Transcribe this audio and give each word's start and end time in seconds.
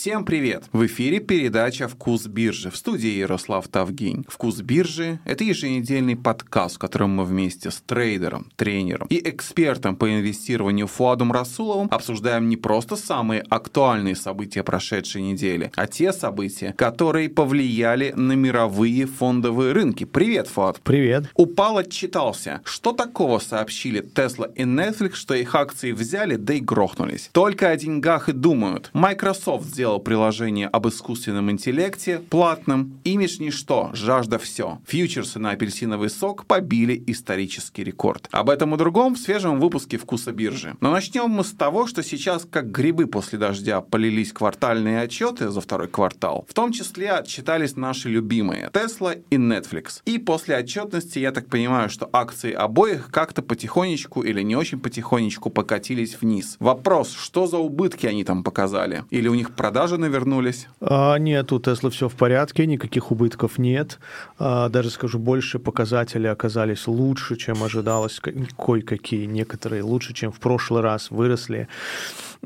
Всем 0.00 0.24
привет! 0.24 0.64
В 0.72 0.86
эфире 0.86 1.20
передача 1.20 1.86
«Вкус 1.86 2.26
биржи» 2.26 2.70
в 2.70 2.76
студии 2.78 3.18
Ярослав 3.18 3.68
Тавгинь. 3.68 4.24
«Вкус 4.30 4.62
биржи»— 4.62 5.20
это 5.26 5.44
еженедельный 5.44 6.16
подкаст, 6.16 6.76
в 6.76 6.78
котором 6.78 7.10
мы 7.10 7.26
вместе 7.26 7.70
с 7.70 7.82
трейдером, 7.82 8.46
тренером 8.56 9.08
и 9.10 9.20
экспертом 9.28 9.96
по 9.96 10.10
инвестированию 10.10 10.86
Фуадом 10.86 11.32
Расуловым 11.32 11.88
обсуждаем 11.90 12.48
не 12.48 12.56
просто 12.56 12.96
самые 12.96 13.42
актуальные 13.50 14.16
события 14.16 14.62
прошедшей 14.62 15.20
недели, 15.20 15.70
а 15.76 15.86
те 15.86 16.14
события, 16.14 16.72
которые 16.78 17.28
повлияли 17.28 18.14
на 18.16 18.32
мировые 18.32 19.04
фондовые 19.04 19.72
рынки. 19.72 20.04
Привет, 20.04 20.48
Фуад! 20.48 20.80
Привет! 20.82 21.24
Упал, 21.34 21.76
отчитался. 21.76 22.62
Что 22.64 22.92
такого 22.92 23.38
сообщили 23.38 24.02
Tesla 24.02 24.50
и 24.54 24.62
Netflix, 24.62 25.16
что 25.16 25.34
их 25.34 25.54
акции 25.54 25.92
взяли, 25.92 26.36
да 26.36 26.54
и 26.54 26.60
грохнулись? 26.60 27.28
Только 27.32 27.68
о 27.68 27.76
деньгах 27.76 28.30
и 28.30 28.32
думают. 28.32 28.88
Microsoft 28.94 29.66
сделал 29.66 29.89
приложение 29.98 30.68
об 30.68 30.88
искусственном 30.88 31.50
интеллекте 31.50 32.20
платным. 32.30 33.00
Имидж 33.04 33.40
ничто, 33.40 33.90
жажда 33.92 34.38
все. 34.38 34.78
Фьючерсы 34.86 35.38
на 35.38 35.50
апельсиновый 35.50 36.10
сок 36.10 36.46
побили 36.46 37.02
исторический 37.06 37.84
рекорд. 37.84 38.28
Об 38.30 38.50
этом 38.50 38.74
и 38.74 38.78
другом 38.78 39.14
в 39.14 39.18
свежем 39.18 39.60
выпуске 39.60 39.96
«Вкуса 39.96 40.32
биржи». 40.32 40.76
Но 40.80 40.90
начнем 40.92 41.30
мы 41.30 41.44
с 41.44 41.52
того, 41.52 41.86
что 41.86 42.02
сейчас 42.02 42.46
как 42.50 42.70
грибы 42.70 43.06
после 43.06 43.38
дождя 43.38 43.80
полились 43.80 44.32
квартальные 44.32 45.00
отчеты 45.00 45.48
за 45.48 45.60
второй 45.60 45.88
квартал. 45.88 46.44
В 46.48 46.54
том 46.54 46.72
числе 46.72 47.12
отчитались 47.12 47.76
наши 47.76 48.08
любимые 48.08 48.70
Tesla 48.72 49.20
и 49.30 49.36
Netflix. 49.36 50.02
И 50.04 50.18
после 50.18 50.56
отчетности 50.58 51.18
я 51.18 51.32
так 51.32 51.46
понимаю, 51.48 51.90
что 51.90 52.08
акции 52.12 52.52
обоих 52.52 53.10
как-то 53.10 53.42
потихонечку 53.42 54.22
или 54.22 54.42
не 54.42 54.56
очень 54.56 54.78
потихонечку 54.78 55.50
покатились 55.50 56.20
вниз. 56.20 56.56
Вопрос, 56.60 57.12
что 57.12 57.46
за 57.46 57.58
убытки 57.58 58.06
они 58.06 58.24
там 58.24 58.44
показали? 58.44 59.04
Или 59.10 59.28
у 59.28 59.34
них 59.34 59.54
продажи 59.54 59.79
навернулись? 59.98 60.68
А, 60.80 61.16
нет, 61.16 61.52
у 61.52 61.58
Tesla 61.58 61.90
все 61.90 62.08
в 62.08 62.14
порядке, 62.14 62.66
никаких 62.66 63.10
убытков 63.10 63.58
нет. 63.58 63.98
А, 64.38 64.68
даже 64.68 64.90
скажу 64.90 65.18
больше, 65.18 65.58
показатели 65.58 66.26
оказались 66.26 66.86
лучше, 66.86 67.36
чем 67.36 67.62
ожидалось, 67.62 68.20
кое-какие, 68.56 69.26
некоторые 69.26 69.82
лучше, 69.82 70.12
чем 70.12 70.32
в 70.32 70.40
прошлый 70.40 70.82
раз 70.82 71.10
выросли. 71.10 71.68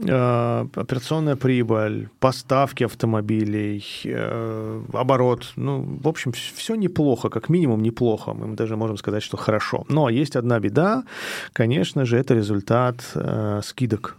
А, 0.08 0.66
операционная 0.74 1.36
прибыль, 1.36 2.08
поставки 2.18 2.84
автомобилей, 2.84 3.84
а, 4.06 4.82
оборот. 4.92 5.52
Ну, 5.56 5.98
в 6.02 6.08
общем, 6.08 6.32
все 6.32 6.74
неплохо, 6.74 7.28
как 7.28 7.48
минимум 7.48 7.82
неплохо. 7.82 8.32
Мы 8.32 8.56
даже 8.56 8.76
можем 8.76 8.96
сказать, 8.96 9.22
что 9.22 9.36
хорошо. 9.36 9.84
Но 9.88 10.08
есть 10.08 10.36
одна 10.36 10.58
беда, 10.58 11.04
конечно 11.52 12.04
же, 12.04 12.16
это 12.18 12.34
результат 12.34 12.96
э, 13.14 13.60
скидок 13.64 14.16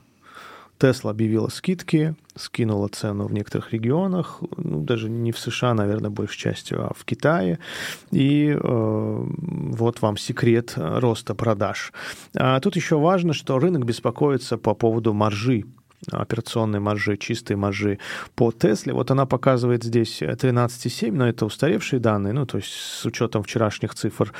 Тесла 0.78 1.12
объявила 1.12 1.48
скидки, 1.48 2.16
скинула 2.36 2.90
цену 2.90 3.28
в 3.28 3.34
некоторых 3.34 3.72
регионах, 3.72 4.42
ну, 4.58 4.82
даже 4.82 5.10
не 5.10 5.32
в 5.32 5.40
США, 5.40 5.74
наверное, 5.74 6.10
большей 6.10 6.38
частью, 6.38 6.88
а 6.88 6.94
в 6.94 7.06
Китае. 7.06 7.60
И 8.12 8.50
э, 8.50 8.58
вот 8.62 10.02
вам 10.02 10.18
секрет 10.18 10.74
роста 10.76 11.34
продаж. 11.34 11.94
А 12.36 12.60
тут 12.60 12.76
еще 12.76 13.00
важно, 13.00 13.34
что 13.34 13.60
рынок 13.60 13.86
беспокоится 13.86 14.58
по 14.58 14.74
поводу 14.74 15.14
маржи 15.14 15.66
операционной 16.12 16.80
маржи, 16.80 17.18
чистой 17.18 17.56
маржи 17.56 18.00
по 18.36 18.52
Тесле. 18.52 18.94
Вот 18.94 19.12
она 19.12 19.26
показывает 19.26 19.84
здесь 19.84 20.22
13,7, 20.22 21.12
но 21.12 21.28
это 21.28 21.46
устаревшие 21.46 22.00
данные, 22.00 22.34
ну, 22.34 22.46
то 22.46 22.58
есть 22.58 22.72
с 22.72 23.06
учетом 23.06 23.44
вчерашних 23.44 23.96
цифр 23.96 24.34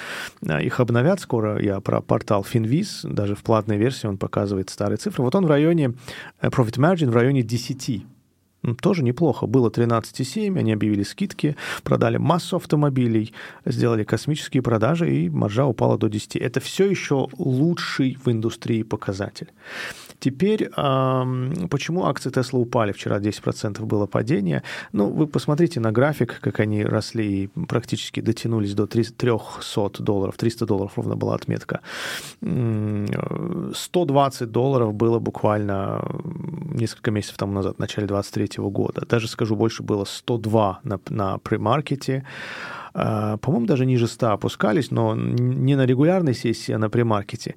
а, 0.48 0.62
их 0.62 0.80
обновят 0.80 1.20
скоро. 1.20 1.62
Я 1.62 1.80
про 1.80 2.02
портал 2.02 2.46
Finviz, 2.52 3.08
даже 3.08 3.36
в 3.36 3.44
платной 3.44 3.78
версии 3.78 4.08
он 4.08 4.18
показывает 4.18 4.70
старые 4.70 4.98
цифры. 4.98 5.24
Вот 5.24 5.36
он 5.36 5.46
в 5.46 5.50
районе, 5.50 5.94
э, 6.42 6.48
profit 6.48 6.78
margin 6.78 7.10
в 7.10 7.16
районе 7.16 7.42
10 7.44 8.06
тоже 8.82 9.04
неплохо. 9.04 9.46
Было 9.46 9.70
13,7, 9.70 10.58
они 10.58 10.74
объявили 10.74 11.04
скидки, 11.04 11.56
продали 11.84 12.18
массу 12.18 12.56
автомобилей, 12.56 13.34
сделали 13.66 14.04
космические 14.04 14.64
продажи, 14.64 15.14
и 15.14 15.30
маржа 15.30 15.66
упала 15.66 15.98
до 15.98 16.10
10. 16.10 16.38
Это 16.38 16.60
все 16.60 16.90
еще 16.90 17.28
лучший 17.38 18.18
в 18.24 18.32
индустрии 18.32 18.82
показатель. 18.84 19.52
Теперь, 20.26 20.72
почему 21.70 22.06
акции 22.06 22.32
Tesla 22.32 22.58
упали? 22.58 22.94
Вчера 22.94 23.20
10% 23.20 23.86
было 23.86 24.08
падение. 24.08 24.64
Ну, 24.92 25.12
вы 25.12 25.28
посмотрите 25.28 25.80
на 25.80 25.92
график, 25.92 26.40
как 26.42 26.60
они 26.60 26.84
росли 26.84 27.44
и 27.44 27.48
практически 27.68 28.22
дотянулись 28.22 28.74
до 28.74 28.88
300 28.88 29.40
долларов. 30.00 30.36
300 30.36 30.66
долларов 30.66 30.94
ровно 30.96 31.16
была 31.16 31.36
отметка. 31.36 31.82
120 32.42 34.52
долларов 34.52 34.96
было 34.96 35.20
буквально 35.20 36.02
несколько 36.74 37.12
месяцев 37.12 37.38
тому 37.38 37.54
назад, 37.54 37.76
в 37.76 37.80
начале 37.80 38.08
23 38.08 38.48
года. 38.58 39.06
Даже, 39.08 39.28
скажу 39.28 39.56
больше, 39.56 39.84
было 39.84 40.06
102 40.06 40.80
на, 40.84 41.00
на 41.10 41.38
премаркете. 41.38 42.22
А, 42.22 42.75
по-моему, 42.96 43.66
даже 43.66 43.86
ниже 43.86 44.08
100 44.08 44.32
опускались, 44.32 44.92
но 44.92 45.16
не 45.16 45.76
на 45.76 45.86
регулярной 45.86 46.34
сессии, 46.34 46.72
а 46.72 46.78
на 46.78 46.90
премаркете. 46.90 47.56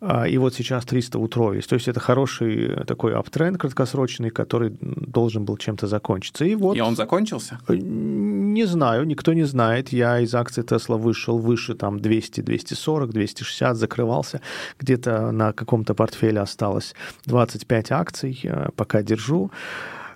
А, 0.00 0.26
и 0.26 0.36
вот 0.38 0.54
сейчас 0.54 0.84
300 0.84 1.18
утроились. 1.18 1.66
То 1.66 1.74
есть 1.74 1.86
это 1.86 2.00
хороший 2.00 2.84
такой 2.86 3.14
аптренд 3.14 3.58
краткосрочный, 3.58 4.30
который 4.30 4.76
должен 4.80 5.44
был 5.44 5.56
чем-то 5.56 5.86
закончиться. 5.86 6.44
И, 6.44 6.56
вот, 6.56 6.76
и 6.76 6.80
он 6.80 6.96
закончился? 6.96 7.60
Э, 7.68 7.76
не 7.76 8.64
знаю, 8.64 9.06
никто 9.06 9.32
не 9.32 9.44
знает. 9.44 9.92
Я 9.92 10.20
из 10.20 10.34
акций 10.34 10.64
Тесла 10.64 10.96
вышел 10.96 11.38
выше 11.38 11.74
там 11.74 12.00
200, 12.00 12.40
240, 12.40 13.10
260, 13.10 13.76
закрывался. 13.76 14.40
Где-то 14.80 15.30
на 15.30 15.52
каком-то 15.52 15.94
портфеле 15.94 16.40
осталось 16.40 16.94
25 17.26 17.92
акций, 17.92 18.40
э, 18.42 18.70
пока 18.74 19.02
держу. 19.02 19.50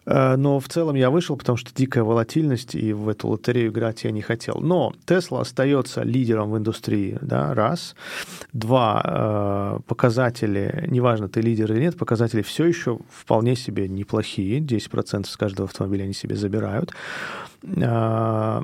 Э, 0.06 0.36
но 0.36 0.60
в 0.60 0.68
целом 0.68 0.96
я 0.96 1.10
вышел, 1.10 1.36
потому 1.36 1.56
что 1.56 1.74
дикая 1.74 2.04
волатильность, 2.04 2.74
и 2.74 2.92
в 2.92 3.08
эту 3.08 3.28
лотерею 3.28 3.70
играть 3.70 4.04
я 4.04 4.10
не 4.10 4.22
хотел. 4.22 4.60
Но 4.60 4.92
Tesla 5.06 5.40
остается 5.40 6.02
лидером 6.02 6.50
в 6.50 6.58
индустрии, 6.58 7.18
да, 7.20 7.54
раз. 7.54 7.94
Два, 8.52 9.02
э, 9.04 9.78
показатели, 9.86 10.86
неважно, 10.88 11.28
ты 11.28 11.40
лидер 11.40 11.72
или 11.72 11.80
нет, 11.80 11.96
показатели 11.96 12.42
все 12.42 12.66
еще 12.66 12.98
вполне 13.10 13.56
себе 13.56 13.88
неплохие, 13.88 14.60
10% 14.60 15.26
с 15.26 15.36
каждого 15.36 15.68
автомобиля 15.68 16.04
они 16.04 16.14
себе 16.14 16.36
забирают. 16.36 16.92
А, 17.82 18.62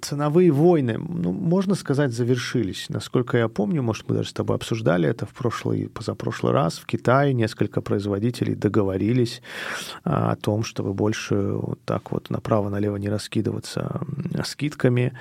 ценовые 0.00 0.50
войны, 0.50 0.98
ну, 0.98 1.32
можно 1.32 1.74
сказать, 1.74 2.12
завершились. 2.12 2.86
Насколько 2.88 3.38
я 3.38 3.48
помню, 3.48 3.82
может, 3.82 4.08
мы 4.08 4.16
даже 4.16 4.30
с 4.30 4.32
тобой 4.32 4.56
обсуждали 4.56 5.08
это 5.08 5.24
в 5.24 5.30
прошлый, 5.30 5.88
позапрошлый 5.88 6.52
раз. 6.52 6.78
В 6.78 6.86
Китае 6.86 7.32
несколько 7.32 7.80
производителей 7.80 8.54
договорились 8.56 9.40
о 10.02 10.34
том, 10.48 10.64
чтобы 10.64 10.94
больше 10.94 11.34
вот 11.34 11.78
так 11.84 12.10
вот 12.10 12.30
направо-налево 12.30 12.96
не 12.96 13.10
раскидываться 13.10 14.00
скидками. 14.44 15.12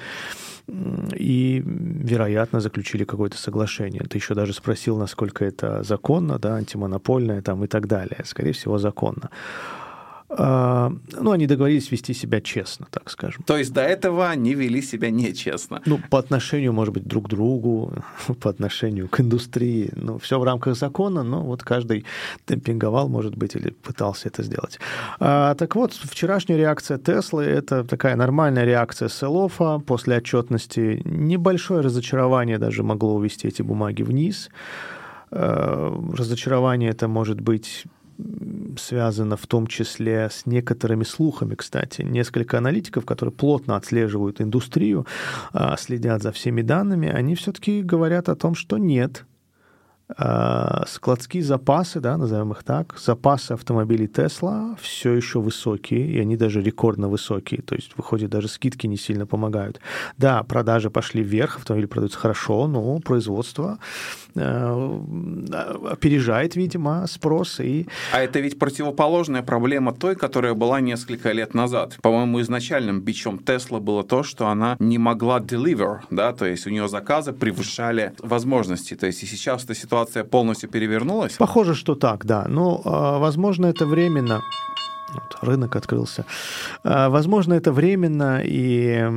И, 1.14 1.62
вероятно, 1.66 2.62
заключили 2.62 3.04
какое-то 3.04 3.38
соглашение. 3.38 4.04
Ты 4.10 4.20
еще 4.20 4.36
даже 4.36 4.54
спросил, 4.54 4.98
насколько 4.98 5.44
это 5.44 5.84
законно, 5.84 6.40
да, 6.40 6.56
антимонопольное 6.56 7.42
там 7.42 7.64
и 7.66 7.68
так 7.68 7.88
далее. 7.88 8.22
Скорее 8.24 8.54
всего, 8.54 8.78
законно. 8.78 9.30
А, 10.30 10.92
ну, 11.14 11.32
они 11.32 11.48
договорились 11.48 11.90
вести 11.90 12.14
себя 12.14 12.42
честно, 12.42 12.86
так 12.92 13.10
скажем. 13.10 13.44
То 13.44 13.58
есть 13.58 13.72
до 13.72 13.82
этого 13.82 14.30
они 14.30 14.56
вели 14.56 14.82
себя 14.82 15.10
нечестно? 15.10 15.82
Ну, 15.86 16.00
по 16.10 16.20
отношению, 16.20 16.74
может 16.74 16.94
быть, 16.94 17.08
друг 17.08 17.28
к 17.28 17.30
другу, 17.30 17.94
по 18.42 18.50
отношению 18.50 19.08
к 19.08 19.22
индустрии. 19.22 19.90
Ну, 19.96 20.18
все 20.18 20.38
в 20.38 20.44
рамках 20.44 20.76
закона, 20.76 21.24
но 21.24 21.44
вот 21.44 21.64
каждый 21.64 22.06
демпинговал, 22.46 23.08
может 23.08 23.38
быть, 23.38 23.56
или 23.56 23.70
пытался 23.70 24.28
это 24.28 24.44
сделать. 24.44 24.80
А, 25.20 25.56
так 25.56 25.76
вот, 25.76 25.94
вчерашняя 25.94 26.58
реакция 26.58 26.98
Теслы– 26.98 27.44
это 27.46 27.86
такая 27.86 28.18
нормальная 28.18 28.66
реакция 28.66 29.08
селофа 29.08 29.80
после 29.80 30.18
отчетности. 30.18 31.02
Небольшое 31.06 31.80
разочарование 31.80 32.58
даже 32.58 32.84
могло 32.84 33.16
увести 33.16 33.48
эти 33.48 33.62
бумаги 33.62 34.04
вниз. 34.04 34.50
А, 35.32 35.98
разочарование 36.18 36.90
это 36.90 37.08
может 37.08 37.40
быть 37.40 37.86
связано 38.78 39.38
в 39.38 39.47
том 39.47 39.67
числе 39.67 40.29
с 40.31 40.45
некоторыми 40.45 41.03
слухами, 41.03 41.55
кстати. 41.55 42.02
Несколько 42.02 42.58
аналитиков, 42.58 43.05
которые 43.05 43.34
плотно 43.34 43.75
отслеживают 43.75 44.41
индустрию, 44.41 45.05
а, 45.53 45.78
следят 45.78 46.22
за 46.22 46.31
всеми 46.31 46.61
данными, 46.61 47.09
они 47.09 47.35
все-таки 47.35 47.81
говорят 47.81 48.29
о 48.29 48.35
том, 48.35 48.55
что 48.55 48.78
нет, 48.78 49.25
а, 50.16 50.85
складские 50.87 51.43
запасы, 51.43 51.99
да, 51.99 52.16
назовем 52.16 52.53
их 52.53 52.64
так, 52.64 52.97
запасы 52.97 53.52
автомобилей 53.52 54.08
Tesla 54.08 54.78
все 54.81 55.13
еще 55.13 55.41
высокие, 55.41 56.08
и 56.08 56.20
они 56.20 56.37
даже 56.37 56.61
рекордно 56.61 57.09
высокие, 57.09 57.61
то 57.61 57.75
есть, 57.75 57.91
выходит, 57.97 58.29
даже 58.29 58.47
скидки 58.47 58.87
не 58.87 58.96
сильно 58.96 59.25
помогают. 59.25 59.81
Да, 60.17 60.43
продажи 60.43 60.90
пошли 60.90 61.23
вверх, 61.23 61.58
автомобили 61.58 61.87
продаются 61.87 62.20
хорошо, 62.20 62.67
но 62.67 62.97
производство 62.99 63.79
опережает, 64.37 66.55
видимо, 66.55 67.05
спрос. 67.07 67.59
И... 67.59 67.87
А 68.11 68.22
это 68.22 68.39
ведь 68.39 68.59
противоположная 68.59 69.43
проблема 69.43 69.93
той, 69.93 70.16
которая 70.16 70.53
была 70.53 70.81
несколько 70.81 71.31
лет 71.31 71.53
назад. 71.53 71.97
По-моему, 72.01 72.41
изначальным 72.41 73.01
бичом 73.01 73.37
Tesla 73.37 73.79
было 73.79 74.03
то, 74.03 74.23
что 74.23 74.47
она 74.47 74.75
не 74.79 74.97
могла 74.97 75.39
deliver, 75.39 75.99
да, 76.09 76.34
то 76.34 76.45
есть 76.45 76.67
у 76.67 76.69
нее 76.69 76.87
заказы 76.87 77.34
превышали 77.34 78.13
возможности. 78.19 78.95
То 78.95 79.07
есть 79.07 79.23
и 79.23 79.25
сейчас 79.25 79.63
эта 79.63 79.75
ситуация 79.75 80.23
полностью 80.23 80.69
перевернулась? 80.69 81.34
Похоже, 81.34 81.75
что 81.75 81.95
так, 81.95 82.25
да. 82.25 82.45
Но, 82.47 82.81
а, 82.85 83.19
возможно, 83.19 83.67
это 83.67 83.85
временно. 83.85 84.41
Вот, 85.14 85.38
рынок 85.42 85.76
открылся. 85.76 86.26
А, 86.84 87.09
возможно, 87.09 87.54
это 87.54 87.72
временно 87.72 88.42
и, 88.44 89.08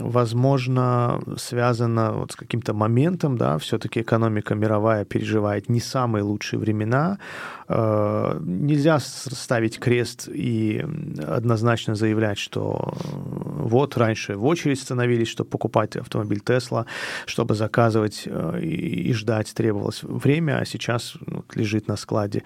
возможно, 0.00 1.20
связано 1.36 2.12
вот 2.12 2.32
с 2.32 2.36
каким-то 2.36 2.74
моментом, 2.74 3.36
да, 3.36 3.58
все-таки 3.58 4.00
экономика 4.00 4.54
мировая 4.54 5.04
переживает 5.04 5.68
не 5.68 5.80
самые 5.80 6.22
лучшие 6.22 6.60
времена. 6.60 7.18
А, 7.66 8.38
нельзя 8.40 8.98
ставить 9.00 9.78
крест 9.78 10.28
и 10.28 10.84
однозначно 11.26 11.94
заявлять, 11.94 12.38
что 12.38 12.94
вот 13.02 13.96
раньше 13.96 14.36
в 14.36 14.44
очередь 14.46 14.80
становились, 14.80 15.28
чтобы 15.28 15.50
покупать 15.50 15.96
автомобиль 15.96 16.40
Тесла, 16.40 16.86
чтобы 17.26 17.54
заказывать 17.54 18.22
э, 18.26 18.60
и 18.60 19.12
ждать 19.14 19.52
требовалось 19.54 20.02
время, 20.02 20.58
а 20.58 20.64
сейчас 20.64 21.14
ну, 21.26 21.44
лежит 21.54 21.88
на 21.88 21.96
складе. 21.96 22.42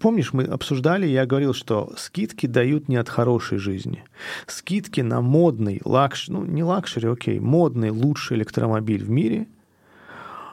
Помнишь, 0.00 0.32
мы 0.32 0.44
обсуждали, 0.44 1.06
я 1.06 1.26
говорил, 1.26 1.52
что 1.52 1.92
скидки 1.96 2.46
дают 2.46 2.88
не 2.88 2.96
от 2.96 3.08
хорошей 3.08 3.58
жизни. 3.58 4.04
Скидки 4.46 5.02
на 5.02 5.20
модный 5.20 5.80
luxu, 5.84 6.28
ну 6.28 6.44
не 6.44 6.64
luxury, 6.64 7.08
окей, 7.08 7.38
модный 7.38 7.90
лучший 7.90 8.38
электромобиль 8.38 9.04
в 9.04 9.10
мире, 9.10 9.46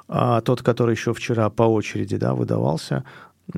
а 0.08 0.42
тот, 0.42 0.62
который 0.62 0.96
еще 0.96 1.14
вчера 1.14 1.50
по 1.50 1.64
очереди 1.64 2.18
да, 2.18 2.34
выдавался, 2.34 3.04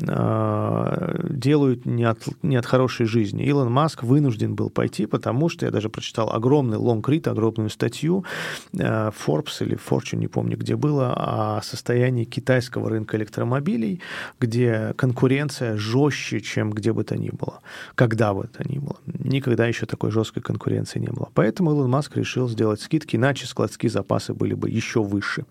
а, 0.06 1.16
делают 1.30 1.86
не 1.86 2.04
от, 2.04 2.20
не 2.44 2.58
от 2.58 2.66
хорошей 2.66 3.06
жизни. 3.06 3.44
Илон 3.44 3.72
Маск 3.72 4.04
вынужден 4.04 4.54
был 4.54 4.70
пойти, 4.70 5.06
потому 5.06 5.48
что 5.48 5.66
я 5.66 5.72
даже 5.72 5.90
прочитал 5.90 6.30
огромный 6.32 6.78
лонгрид, 6.78 7.28
огромную 7.28 7.70
статью 7.70 8.26
а, 8.78 9.12
Forbes 9.12 9.62
или 9.62 9.78
Fortune, 9.78 10.18
не 10.18 10.28
помню, 10.28 10.58
где 10.58 10.76
было, 10.76 11.14
о 11.16 11.62
состоянии 11.62 12.26
китайского 12.26 12.90
рынка 12.90 13.16
электромобилей, 13.16 14.02
где 14.42 14.94
конкуренция 14.98 15.78
жестче, 15.78 16.42
чем 16.42 16.72
где 16.72 16.92
бы 16.92 17.06
то 17.06 17.18
ни 17.18 17.30
было, 17.30 17.62
когда 17.96 18.34
бы 18.34 18.48
то 18.48 18.68
ни 18.68 18.80
было. 18.80 18.98
Никогда 19.06 19.68
еще 19.68 19.86
такой 19.86 20.12
жесткой 20.12 20.44
конкуренции 20.44 21.00
не 21.00 21.08
было. 21.08 21.30
Поэтому 21.34 21.72
Илон 21.72 21.90
Маск 21.90 22.18
решил 22.18 22.50
сделать 22.50 22.82
скидки, 22.82 23.16
иначе 23.16 23.48
складские 23.48 23.90
запасы 23.90 24.34
были 24.34 24.54
бы 24.54 24.70
еще 24.70 25.02
выше. 25.02 25.46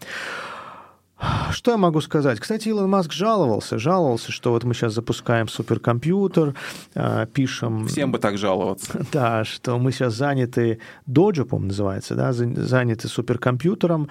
Что 1.51 1.71
я 1.71 1.77
могу 1.79 2.03
сказать? 2.03 2.39
Кстати, 2.39 2.69
Илон 2.69 2.91
Маск 2.91 3.13
жаловался, 3.13 3.79
жаловался, 3.79 4.31
что 4.33 4.51
вот 4.51 4.65
мы 4.65 4.75
сейчас 4.75 4.93
запускаем 4.93 5.49
суперкомпьютер, 5.49 6.55
а, 6.95 7.25
пишем... 7.27 7.87
Всем 7.87 8.13
бы 8.13 8.19
так 8.19 8.39
жаловаться. 8.39 9.07
Да, 9.13 9.45
что 9.45 9.79
мы 9.79 9.93
сейчас 9.93 10.15
заняты, 10.15 10.79
Dojo, 11.07 11.45
по-моему, 11.45 11.69
называется, 11.69 12.15
да, 12.15 12.33
заняты 12.33 13.09
суперкомпьютером. 13.09 14.09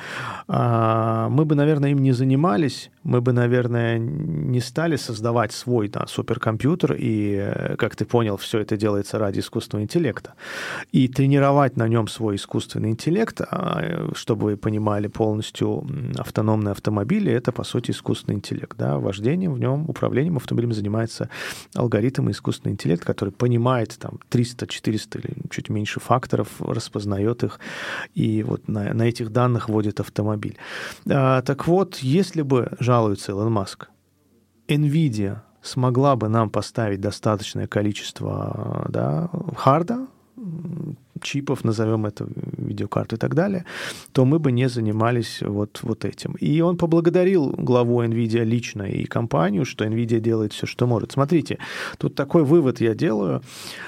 А, 0.48 1.30
мы 1.30 1.46
бы, 1.46 1.54
наверное, 1.54 1.92
им 1.92 2.00
не 2.00 2.12
занимались, 2.12 2.90
мы 3.04 3.22
бы, 3.22 3.34
наверное, 3.34 4.00
не 4.00 4.60
стали 4.60 4.96
создавать 4.96 5.52
свой 5.52 5.90
да, 5.90 6.08
суперкомпьютер, 6.08 6.96
и, 6.98 7.76
как 7.78 7.96
ты 7.96 8.06
понял, 8.06 8.38
все 8.38 8.60
это 8.60 8.78
делается 8.78 9.20
ради 9.20 9.42
искусственного 9.42 9.84
интеллекта. 9.84 10.34
И 10.92 11.08
тренировать 11.08 11.78
на 11.78 11.88
нем 11.88 12.08
свой 12.08 12.38
искусственный 12.38 12.90
интеллект, 12.90 13.42
а, 13.42 14.10
чтобы 14.16 14.46
вы 14.46 14.58
понимали, 14.58 15.08
полностью 15.08 15.88
автономный 16.18 16.72
автомобиль, 16.72 16.95
автомобиле 16.96 17.34
это, 17.34 17.52
по 17.52 17.64
сути, 17.64 17.92
искусственный 17.92 18.36
интеллект. 18.36 18.78
Да? 18.78 18.98
Вождением 18.98 19.54
в 19.54 19.60
нем, 19.60 19.90
управлением 19.90 20.38
автомобилем 20.38 20.74
занимается 20.74 21.30
алгоритм 21.76 22.30
и 22.30 22.32
искусственный 22.32 22.74
интеллект, 22.74 23.04
который 23.04 23.32
понимает 23.32 23.98
там 24.00 24.20
300, 24.30 24.68
400 24.68 25.20
или 25.20 25.34
чуть 25.50 25.70
меньше 25.70 26.00
факторов, 26.00 26.48
распознает 26.60 27.44
их 27.44 27.60
и 28.14 28.44
вот 28.44 28.68
на, 28.68 28.94
на 28.94 29.04
этих 29.04 29.32
данных 29.32 29.70
вводит 29.70 30.00
автомобиль. 30.00 30.58
А, 31.10 31.42
так 31.42 31.68
вот, 31.68 31.98
если 31.98 32.42
бы, 32.42 32.72
жалуется 32.80 33.32
Илон 33.32 33.52
Маск, 33.52 33.90
NVIDIA 34.68 35.40
смогла 35.62 36.16
бы 36.16 36.30
нам 36.30 36.50
поставить 36.50 37.02
достаточное 37.02 37.68
количество 37.68 38.86
да, 38.90 39.30
харда, 39.56 40.08
чипов, 41.22 41.64
назовем 41.64 42.06
это 42.06 42.28
видеокарту 42.58 43.16
и 43.16 43.20
так 43.20 43.36
далее, 43.36 43.66
то 44.12 44.26
мы 44.26 44.40
бы 44.40 44.52
не 44.52 44.70
занимались 44.70 45.42
вот, 45.42 45.80
вот 45.84 46.06
этим. 46.06 46.34
И 46.34 46.62
он 46.62 46.78
поблагодарил 46.78 47.50
главу 47.58 48.04
NVIDIA 48.04 48.44
лично 48.44 48.84
и 48.84 49.06
компанию, 49.06 49.66
что 49.66 49.86
NVIDIA 49.86 50.20
делает 50.20 50.54
все, 50.54 50.66
что 50.68 50.88
может. 50.88 51.12
Смотрите, 51.12 51.58
тут 51.98 52.16
такой 52.16 52.44
вывод 52.44 52.82
я 52.82 52.94
делаю. 52.94 53.42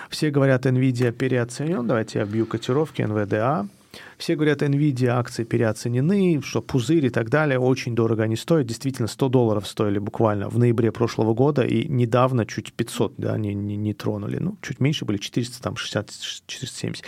Все 0.10 0.32
говорят, 0.32 0.66
NVIDIA 0.66 1.12
переоценен. 1.12 1.88
Давайте 1.88 2.20
я 2.20 2.26
бью 2.26 2.46
котировки 2.46 3.02
NVDA. 3.02 3.68
Все 4.18 4.36
говорят, 4.36 4.62
NVIDIA 4.62 5.10
акции 5.10 5.44
переоценены, 5.44 6.42
что 6.44 6.62
пузырь 6.62 7.06
и 7.06 7.10
так 7.10 7.30
далее, 7.30 7.60
очень 7.60 7.96
дорого 7.96 8.24
они 8.24 8.36
стоят. 8.36 8.68
Действительно, 8.68 9.08
100 9.08 9.30
долларов 9.30 9.68
стоили 9.68 10.00
буквально 10.00 10.50
в 10.50 10.58
ноябре 10.58 10.92
прошлого 10.92 11.34
года, 11.34 11.64
и 11.64 11.88
недавно 11.88 12.46
чуть 12.46 12.74
500, 12.74 13.14
да, 13.18 13.34
они 13.34 13.54
не, 13.54 13.78
не 13.78 13.94
тронули. 13.94 14.38
Ну, 14.38 14.58
чуть 14.62 14.80
меньше 14.80 15.06
были, 15.06 15.18
400, 15.18 15.62
там, 15.62 15.76
60, 15.76 16.12
470. 16.48 17.04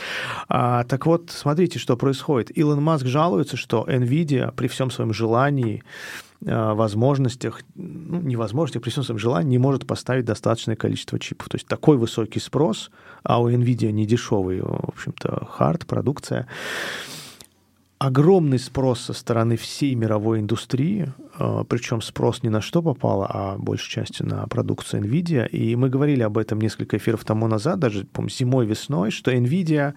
А, 0.48 0.84
так 0.84 1.06
вот, 1.06 1.32
смотрите, 1.32 1.80
что 1.80 1.98
происходит. 1.98 2.56
Илон 2.58 2.82
Маск 2.82 3.06
жалуется, 3.06 3.58
что 3.58 3.86
NVIDIA 3.88 4.54
при 4.56 4.68
всем 4.68 4.92
своем 4.92 5.14
желании 5.14 5.84
возможностях, 6.42 7.62
ну, 7.76 8.22
невозможностях, 8.22 8.82
при 8.82 8.90
всем 8.90 9.04
своем 9.04 9.20
желании 9.20 9.52
не 9.52 9.58
может 9.58 9.86
поставить 9.86 10.26
достаточное 10.26 10.76
количество 10.76 11.20
чипов. 11.20 11.50
То 11.50 11.56
есть 11.56 11.68
такой 11.68 11.98
высокий 11.98 12.40
спрос, 12.40 12.92
а 13.24 13.42
у 13.42 13.50
NVIDIA 13.50 13.92
не 13.92 14.06
дешевый, 14.06 14.62
в 14.62 14.90
общем-то, 14.90 15.46
хард, 15.50 15.86
продукция, 15.86 16.48
огромный 18.00 18.60
спрос 18.60 19.02
со 19.02 19.14
стороны 19.14 19.58
всей 19.58 19.94
мировой 19.94 20.40
индустрии, 20.40 21.12
э, 21.38 21.64
причем 21.68 22.02
спрос 22.02 22.44
не 22.44 22.50
на 22.50 22.62
что 22.62 22.82
попало, 22.82 23.28
а 23.30 23.58
большей 23.58 23.92
частью 23.92 24.26
на 24.26 24.48
продукцию 24.48 25.04
NVIDIA. 25.04 25.48
И 25.50 25.76
мы 25.76 25.90
говорили 25.90 26.24
об 26.24 26.38
этом 26.38 26.62
несколько 26.62 26.96
эфиров 26.98 27.26
тому 27.26 27.48
назад, 27.48 27.80
даже, 27.80 28.06
по 28.06 28.28
зимой-весной, 28.30 29.12
что 29.12 29.32
NVIDIA 29.34 29.94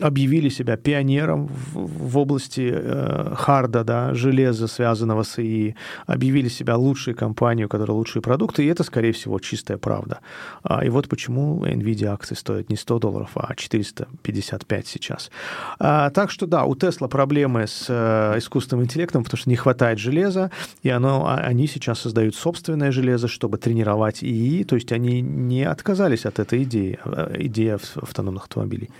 объявили 0.00 0.48
себя 0.48 0.76
пионером 0.76 1.46
в, 1.46 2.10
в 2.10 2.18
области 2.18 2.70
э, 2.72 3.34
харда, 3.36 3.84
да, 3.84 4.14
железа, 4.14 4.66
связанного 4.66 5.22
с 5.22 5.38
ИИ, 5.38 5.74
объявили 6.06 6.48
себя 6.48 6.76
лучшей 6.76 7.14
компанией, 7.14 7.66
у 7.66 7.68
которой 7.68 7.92
лучшие 7.92 8.22
продукты, 8.22 8.64
и 8.64 8.66
это, 8.66 8.84
скорее 8.84 9.12
всего, 9.12 9.38
чистая 9.38 9.78
правда. 9.78 10.20
А, 10.62 10.84
и 10.84 10.90
вот 10.90 11.08
почему 11.08 11.64
NVIDIA 11.64 12.06
акции 12.06 12.34
стоят 12.34 12.70
не 12.70 12.76
100 12.76 12.98
долларов, 12.98 13.30
а 13.34 13.54
455 13.54 14.86
сейчас. 14.86 15.30
А, 15.78 16.10
так 16.10 16.30
что 16.30 16.46
да, 16.46 16.64
у 16.64 16.74
Tesla 16.74 17.08
проблемы 17.08 17.66
с 17.66 17.86
э, 17.88 18.38
искусственным 18.38 18.84
интеллектом, 18.84 19.24
потому 19.24 19.38
что 19.38 19.50
не 19.50 19.56
хватает 19.56 19.98
железа, 19.98 20.50
и 20.82 20.90
оно, 20.90 21.26
а, 21.26 21.36
они 21.36 21.66
сейчас 21.66 22.00
создают 22.00 22.34
собственное 22.34 22.92
железо, 22.92 23.28
чтобы 23.28 23.58
тренировать 23.58 24.22
ИИ, 24.22 24.64
то 24.64 24.74
есть 24.74 24.92
они 24.92 25.20
не 25.20 25.64
отказались 25.64 26.26
от 26.26 26.38
этой 26.38 26.62
идеи, 26.62 26.98
э, 27.04 27.36
идеи 27.38 27.78
автономных 28.02 28.44
автомобилей 28.44 28.90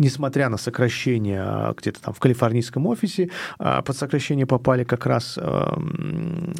несмотря 0.00 0.48
на 0.48 0.56
сокращение 0.56 1.42
а, 1.42 1.74
где-то 1.76 2.00
там 2.00 2.14
в 2.14 2.18
калифорнийском 2.18 2.86
офисе, 2.86 3.30
а, 3.58 3.82
под 3.82 3.96
сокращение 3.96 4.46
попали 4.46 4.82
как 4.84 5.06
раз 5.06 5.38
эм, 5.38 6.54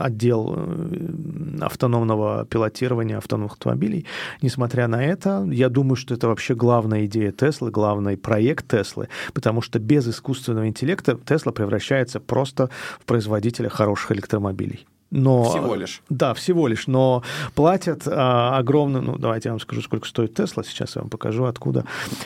отдел 0.00 0.54
э, 0.56 1.58
автономного 1.60 2.46
пилотирования 2.46 3.18
автономных 3.18 3.54
автомобилей. 3.54 4.06
Несмотря 4.40 4.86
на 4.86 5.04
это, 5.04 5.44
я 5.50 5.68
думаю, 5.68 5.96
что 5.96 6.14
это 6.14 6.28
вообще 6.28 6.54
главная 6.54 7.06
идея 7.06 7.32
Теслы, 7.32 7.70
главный 7.72 8.16
проект 8.16 8.68
Теслы, 8.68 9.08
потому 9.34 9.62
что 9.62 9.80
без 9.80 10.06
искусственного 10.06 10.68
интеллекта 10.68 11.16
Тесла 11.16 11.50
превращается 11.52 12.20
просто 12.20 12.70
в 13.00 13.04
производителя 13.04 13.68
хороших 13.68 14.12
электромобилей. 14.12 14.86
Но, 15.10 15.44
всего 15.44 15.76
лишь. 15.76 16.02
Да, 16.08 16.34
всего 16.34 16.66
лишь. 16.66 16.88
Но 16.88 17.22
платят 17.54 18.02
а, 18.06 18.58
огромно... 18.58 19.00
Ну, 19.00 19.16
давайте 19.18 19.48
я 19.48 19.52
вам 19.52 19.60
скажу, 19.60 19.80
сколько 19.80 20.06
стоит 20.06 20.34
Тесла. 20.34 20.64
Сейчас 20.64 20.96
я 20.96 21.02
вам 21.02 21.10
покажу, 21.10 21.44
откуда. 21.44 21.84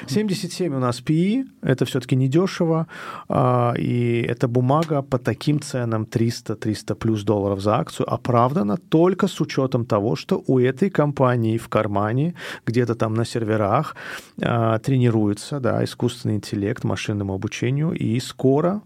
77 0.09 0.75
у 0.75 0.79
нас 0.79 1.03
PE. 1.03 1.45
Это 1.63 1.85
все-таки 1.85 2.17
недешево. 2.17 2.87
А, 3.29 3.75
и 3.77 4.23
эта 4.23 4.49
бумага 4.49 5.03
по 5.03 5.19
таким 5.19 5.61
ценам 5.61 6.05
300-300 6.05 6.95
плюс 6.95 7.23
долларов 7.23 7.61
за 7.61 7.77
акцию 7.77 8.13
оправдана 8.13 8.79
только 8.79 9.29
с 9.29 9.41
учетом 9.41 9.85
того, 9.85 10.17
что 10.17 10.43
у 10.47 10.59
этой 10.59 10.89
компании 10.89 11.59
в 11.59 11.69
кармане, 11.69 12.35
где-то 12.65 12.95
там 12.95 13.13
на 13.13 13.27
серверах, 13.27 13.95
а, 14.43 14.79
тренируется 14.79 15.61
да, 15.61 15.85
искусственный 15.85 16.37
интеллект 16.37 16.83
машинному 16.85 17.35
обучению. 17.35 17.93
И 17.93 18.19
скоро 18.21 18.81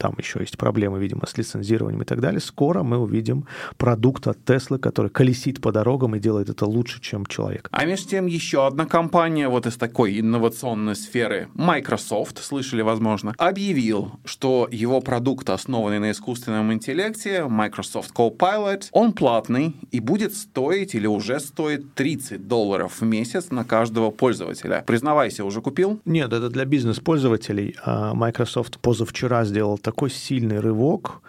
там 0.00 0.14
еще 0.18 0.40
есть 0.40 0.56
проблемы, 0.56 0.98
видимо, 0.98 1.26
с 1.26 1.36
лицензированием 1.36 2.02
и 2.02 2.04
так 2.04 2.20
далее, 2.20 2.40
скоро 2.40 2.82
мы 2.82 2.98
увидим 2.98 3.46
продукт 3.76 4.26
от 4.26 4.44
Теслы, 4.44 4.78
который 4.78 5.10
колесит 5.10 5.60
по 5.60 5.72
дорогам 5.72 6.16
и 6.16 6.18
делает 6.18 6.48
это 6.48 6.66
лучше, 6.66 7.00
чем 7.00 7.26
человек. 7.26 7.68
А 7.70 7.84
между 7.84 8.08
тем 8.08 8.26
еще 8.26 8.66
одна 8.66 8.86
компания 8.86 9.48
вот 9.48 9.66
из 9.66 9.76
такой 9.76 10.20
инновационной 10.20 10.96
сферы, 10.96 11.48
Microsoft, 11.54 12.42
слышали, 12.42 12.82
возможно, 12.82 13.34
объявил, 13.38 14.12
что 14.24 14.68
его 14.70 15.00
продукт, 15.00 15.50
основанный 15.50 15.98
на 15.98 16.10
искусственном 16.10 16.72
интеллекте, 16.72 17.44
Microsoft 17.44 18.12
Copilot, 18.14 18.86
он 18.92 19.12
платный 19.12 19.76
и 19.90 20.00
будет 20.00 20.34
стоить 20.34 20.94
или 20.94 21.06
уже 21.06 21.40
стоит 21.40 21.94
30 21.94 22.48
долларов 22.48 23.00
в 23.00 23.04
месяц 23.04 23.50
на 23.50 23.64
каждого 23.64 24.10
пользователя. 24.10 24.82
Признавайся, 24.86 25.44
уже 25.44 25.60
купил? 25.60 26.00
Нет, 26.04 26.32
это 26.32 26.48
для 26.48 26.64
бизнес-пользователей. 26.64 27.76
А 27.84 28.14
Microsoft 28.14 28.78
по 28.78 28.90
позавчера 28.90 29.44
сделал 29.44 29.78
такой 29.90 30.10
сильный 30.10 30.60
рывок 30.60 31.20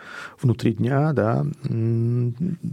внутри 0.41 0.74
дня, 0.74 1.13
да, 1.13 1.46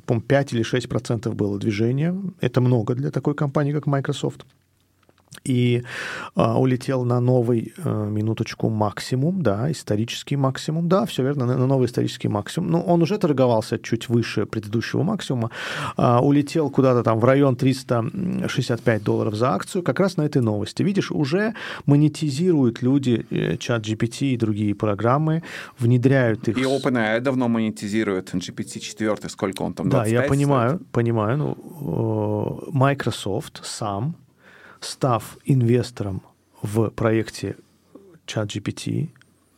по 0.07 0.21
5 0.21 0.52
или 0.52 0.62
6 0.62 0.88
процентов 0.88 1.35
было 1.35 1.59
движение. 1.59 2.14
Это 2.40 2.61
много 2.61 2.95
для 2.95 3.11
такой 3.11 3.35
компании, 3.35 3.73
как 3.73 3.87
Microsoft 3.87 4.45
и 5.44 5.82
а, 6.35 6.58
улетел 6.58 7.04
на 7.04 7.20
новый, 7.20 7.73
а, 7.85 8.06
минуточку, 8.06 8.68
максимум, 8.68 9.42
да, 9.42 9.70
исторический 9.70 10.37
максимум, 10.37 10.88
да, 10.88 11.04
все 11.06 11.23
верно, 11.23 11.47
на, 11.47 11.56
на 11.56 11.66
новый 11.66 11.87
исторический 11.87 12.28
максимум. 12.28 12.70
Ну, 12.70 12.80
он 12.80 13.02
уже 13.02 13.18
торговался 13.18 13.78
чуть 13.78 14.08
выше 14.08 14.47
предыдущего 14.47 15.02
максимума, 15.02 15.50
а, 15.97 16.20
улетел 16.20 16.70
куда-то 16.70 17.02
там 17.02 17.18
в 17.18 17.25
район 17.25 17.56
365 17.56 19.02
долларов 19.02 19.35
за 19.35 19.50
акцию, 19.50 19.82
как 19.82 20.00
раз 20.00 20.16
на 20.16 20.23
этой 20.23 20.42
новости. 20.42 20.82
Видишь, 20.82 21.11
уже 21.11 21.54
монетизируют 21.87 22.82
люди 22.82 23.26
э, 23.30 23.56
чат 23.56 23.82
GPT 23.82 24.35
и 24.35 24.37
другие 24.37 24.75
программы, 24.75 25.42
внедряют 25.78 26.49
их. 26.49 26.58
И 26.58 26.62
OpenAI 26.62 27.20
давно 27.20 27.49
монетизирует 27.49 28.35
GPT-4, 28.35 29.28
сколько 29.28 29.62
он 29.62 29.75
там, 29.75 29.88
Да, 29.88 30.04
я 30.06 30.23
понимаю, 30.23 30.76
стоит? 30.76 30.87
понимаю, 30.90 31.38
ну, 31.38 32.64
Microsoft 32.73 33.61
сам 33.64 34.14
став 34.80 35.38
инвестором 35.44 36.23
в 36.62 36.90
проекте 36.90 37.56
ChatGPT 38.26 39.08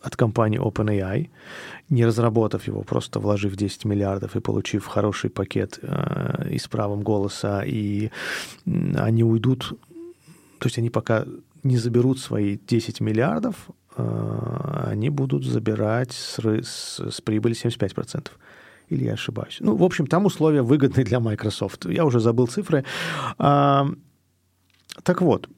от 0.02 0.16
компании 0.16 0.58
OpenAI, 0.58 1.28
не 1.90 2.06
разработав 2.06 2.66
его, 2.68 2.82
просто 2.82 3.20
вложив 3.20 3.56
10 3.56 3.84
миллиардов 3.84 4.36
и 4.36 4.40
получив 4.40 4.86
хороший 4.86 5.30
пакет 5.30 5.78
э, 5.82 6.48
и 6.50 6.58
с 6.58 6.68
правом 6.68 7.02
голоса, 7.02 7.62
и 7.66 8.10
они 8.96 9.24
уйдут, 9.24 9.74
то 10.58 10.66
есть 10.66 10.78
они 10.78 10.90
пока 10.90 11.24
не 11.62 11.76
заберут 11.76 12.18
свои 12.18 12.58
10 12.68 13.00
миллиардов, 13.00 13.54
э, 13.96 14.86
они 14.90 15.10
будут 15.10 15.44
забирать 15.44 16.12
с, 16.12 16.38
с, 16.38 17.00
с 17.10 17.20
прибыли 17.20 17.54
75%. 17.54 18.28
Или 18.88 19.04
я 19.04 19.12
ошибаюсь? 19.12 19.58
Ну, 19.60 19.76
в 19.76 19.82
общем, 19.82 20.06
там 20.06 20.26
условия 20.26 20.62
выгодные 20.62 21.04
для 21.04 21.20
Microsoft. 21.20 21.84
Я 21.84 22.04
уже 22.04 22.18
забыл 22.18 22.48
цифры. 22.48 22.84
Так 25.02 25.22
вот, 25.22 25.48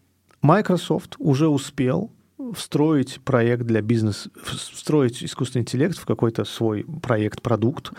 Microsoft 0.42 1.16
уже 1.18 1.48
успел 1.48 2.10
встроить 2.54 3.20
проект 3.24 3.64
для 3.64 3.80
бизнеса, 3.80 4.30
встроить 4.44 5.22
искусственный 5.22 5.62
интеллект 5.62 5.96
в 5.96 6.04
какой-то 6.04 6.44
свой 6.44 6.84
проект-продукт, 6.84 7.92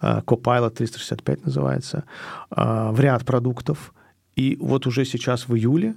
а, 0.00 0.22
Copilot 0.22 0.70
365 0.70 1.44
называется, 1.44 2.04
а, 2.50 2.92
в 2.92 3.00
ряд 3.00 3.24
продуктов. 3.24 3.92
И 4.36 4.56
вот 4.60 4.86
уже 4.86 5.04
сейчас 5.04 5.48
в 5.48 5.54
июле 5.54 5.94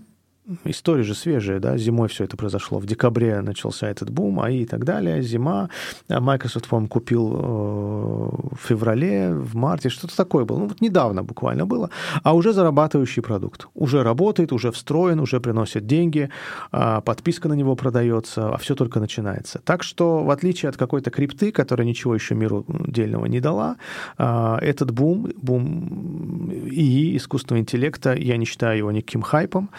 история 0.66 1.04
же 1.04 1.16
свежая, 1.16 1.60
да, 1.60 1.78
зимой 1.78 2.08
все 2.10 2.26
это 2.26 2.38
произошло. 2.38 2.80
В 2.80 2.86
декабре 2.86 3.42
начался 3.42 3.90
этот 3.90 4.10
бум, 4.10 4.40
а 4.40 4.50
и 4.50 4.66
так 4.66 4.84
далее, 4.84 5.22
зима. 5.22 5.70
А 6.10 6.20
Microsoft, 6.20 6.68
по-моему, 6.68 6.90
купил 6.90 7.34
э, 7.34 8.56
в 8.56 8.60
феврале, 8.60 9.34
в 9.34 9.56
марте, 9.56 9.90
что-то 9.90 10.16
такое 10.16 10.46
было. 10.46 10.60
Ну, 10.60 10.68
вот 10.68 10.82
недавно 10.82 11.24
буквально 11.24 11.66
было. 11.66 11.90
А 12.24 12.34
уже 12.34 12.54
зарабатывающий 12.54 13.22
продукт. 13.22 13.68
Уже 13.74 14.04
работает, 14.04 14.52
уже 14.52 14.72
встроен, 14.72 15.20
уже 15.20 15.40
приносит 15.40 15.88
деньги, 15.88 16.30
э, 16.72 17.02
подписка 17.06 17.48
на 17.48 17.54
него 17.54 17.76
продается, 17.76 18.54
а 18.54 18.58
все 18.58 18.76
только 18.76 19.00
начинается. 19.00 19.60
Так 19.64 19.84
что, 19.84 20.24
в 20.24 20.30
отличие 20.30 20.70
от 20.70 20.78
какой-то 20.78 21.10
крипты, 21.10 21.52
которая 21.52 21.88
ничего 21.88 22.16
еще 22.16 22.36
миру 22.36 22.66
дельного 22.68 23.26
не 23.28 23.40
дала, 23.40 23.78
э, 24.18 24.58
этот 24.62 24.92
бум, 24.92 25.32
бум 25.42 26.52
ИИ, 26.70 27.18
искусственного 27.18 27.62
интеллекта, 27.62 28.14
я 28.14 28.38
не 28.38 28.46
считаю 28.46 28.78
его 28.78 28.92
никаким 28.92 29.22
хайпом, 29.22 29.70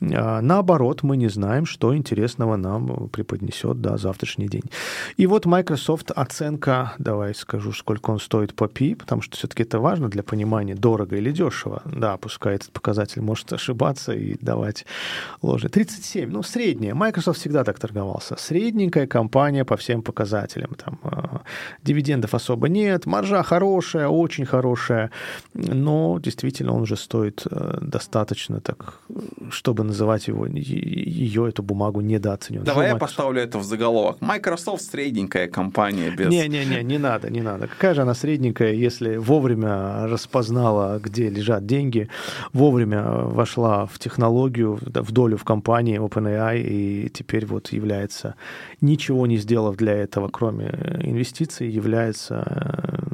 а, 0.00 0.13
наоборот, 0.14 1.02
мы 1.02 1.16
не 1.16 1.28
знаем, 1.28 1.66
что 1.66 1.96
интересного 1.96 2.56
нам 2.56 3.08
преподнесет 3.08 3.80
да, 3.80 3.96
завтрашний 3.96 4.48
день. 4.48 4.64
И 5.16 5.26
вот 5.26 5.46
Microsoft 5.46 6.10
оценка, 6.10 6.94
давай 6.98 7.34
скажу, 7.34 7.72
сколько 7.72 8.10
он 8.10 8.18
стоит 8.18 8.54
по 8.54 8.68
P, 8.68 8.94
потому 8.96 9.22
что 9.22 9.36
все-таки 9.36 9.62
это 9.62 9.78
важно 9.78 10.08
для 10.08 10.22
понимания, 10.22 10.74
дорого 10.74 11.16
или 11.16 11.32
дешево. 11.32 11.82
Да, 11.84 12.16
пускай 12.16 12.56
этот 12.56 12.70
показатель 12.72 13.22
может 13.22 13.52
ошибаться 13.52 14.12
и 14.12 14.36
давать 14.40 14.86
ложи. 15.42 15.68
37, 15.68 16.30
ну, 16.30 16.42
средняя. 16.42 16.94
Microsoft 16.94 17.40
всегда 17.40 17.64
так 17.64 17.78
торговался. 17.78 18.36
Средненькая 18.38 19.06
компания 19.06 19.64
по 19.64 19.76
всем 19.76 20.02
показателям. 20.02 20.74
Там, 20.74 20.98
э, 21.04 21.38
дивидендов 21.82 22.34
особо 22.34 22.68
нет, 22.68 23.06
маржа 23.06 23.42
хорошая, 23.42 24.08
очень 24.08 24.46
хорошая, 24.46 25.10
но 25.54 26.18
действительно 26.20 26.72
он 26.72 26.82
уже 26.82 26.96
стоит 26.96 27.46
э, 27.50 27.78
достаточно 27.80 28.60
так, 28.60 29.00
чтобы 29.50 29.84
называть 29.84 30.03
называть 30.04 30.28
его, 30.28 30.46
ее, 30.46 31.48
эту 31.48 31.62
бумагу 31.62 32.00
недооцененной. 32.00 32.66
Давай 32.66 32.88
я 32.88 32.96
поставлю 32.96 33.40
это 33.40 33.58
в 33.58 33.64
заголовок. 33.64 34.20
Microsoft 34.20 34.82
средненькая 34.82 35.48
компания 35.48 36.10
без... 36.10 36.28
Не-не-не, 36.28 36.82
не 36.82 36.98
надо, 36.98 37.30
не 37.30 37.42
надо. 37.42 37.66
Какая 37.66 37.94
же 37.94 38.02
она 38.02 38.14
средненькая, 38.14 38.72
если 38.72 39.16
вовремя 39.16 40.06
распознала, 40.06 40.98
где 40.98 41.30
лежат 41.30 41.66
деньги, 41.66 42.08
вовремя 42.52 43.02
вошла 43.02 43.86
в 43.86 43.98
технологию, 43.98 44.78
в 44.82 45.12
долю 45.12 45.36
в 45.36 45.44
компании 45.44 45.98
OpenAI 45.98 46.60
и 46.60 47.08
теперь 47.08 47.46
вот 47.46 47.72
является, 47.72 48.34
ничего 48.80 49.26
не 49.26 49.38
сделав 49.38 49.76
для 49.76 49.92
этого, 49.92 50.28
кроме 50.28 50.66
инвестиций, 51.02 51.68
является 51.70 52.44
э, 52.46 53.13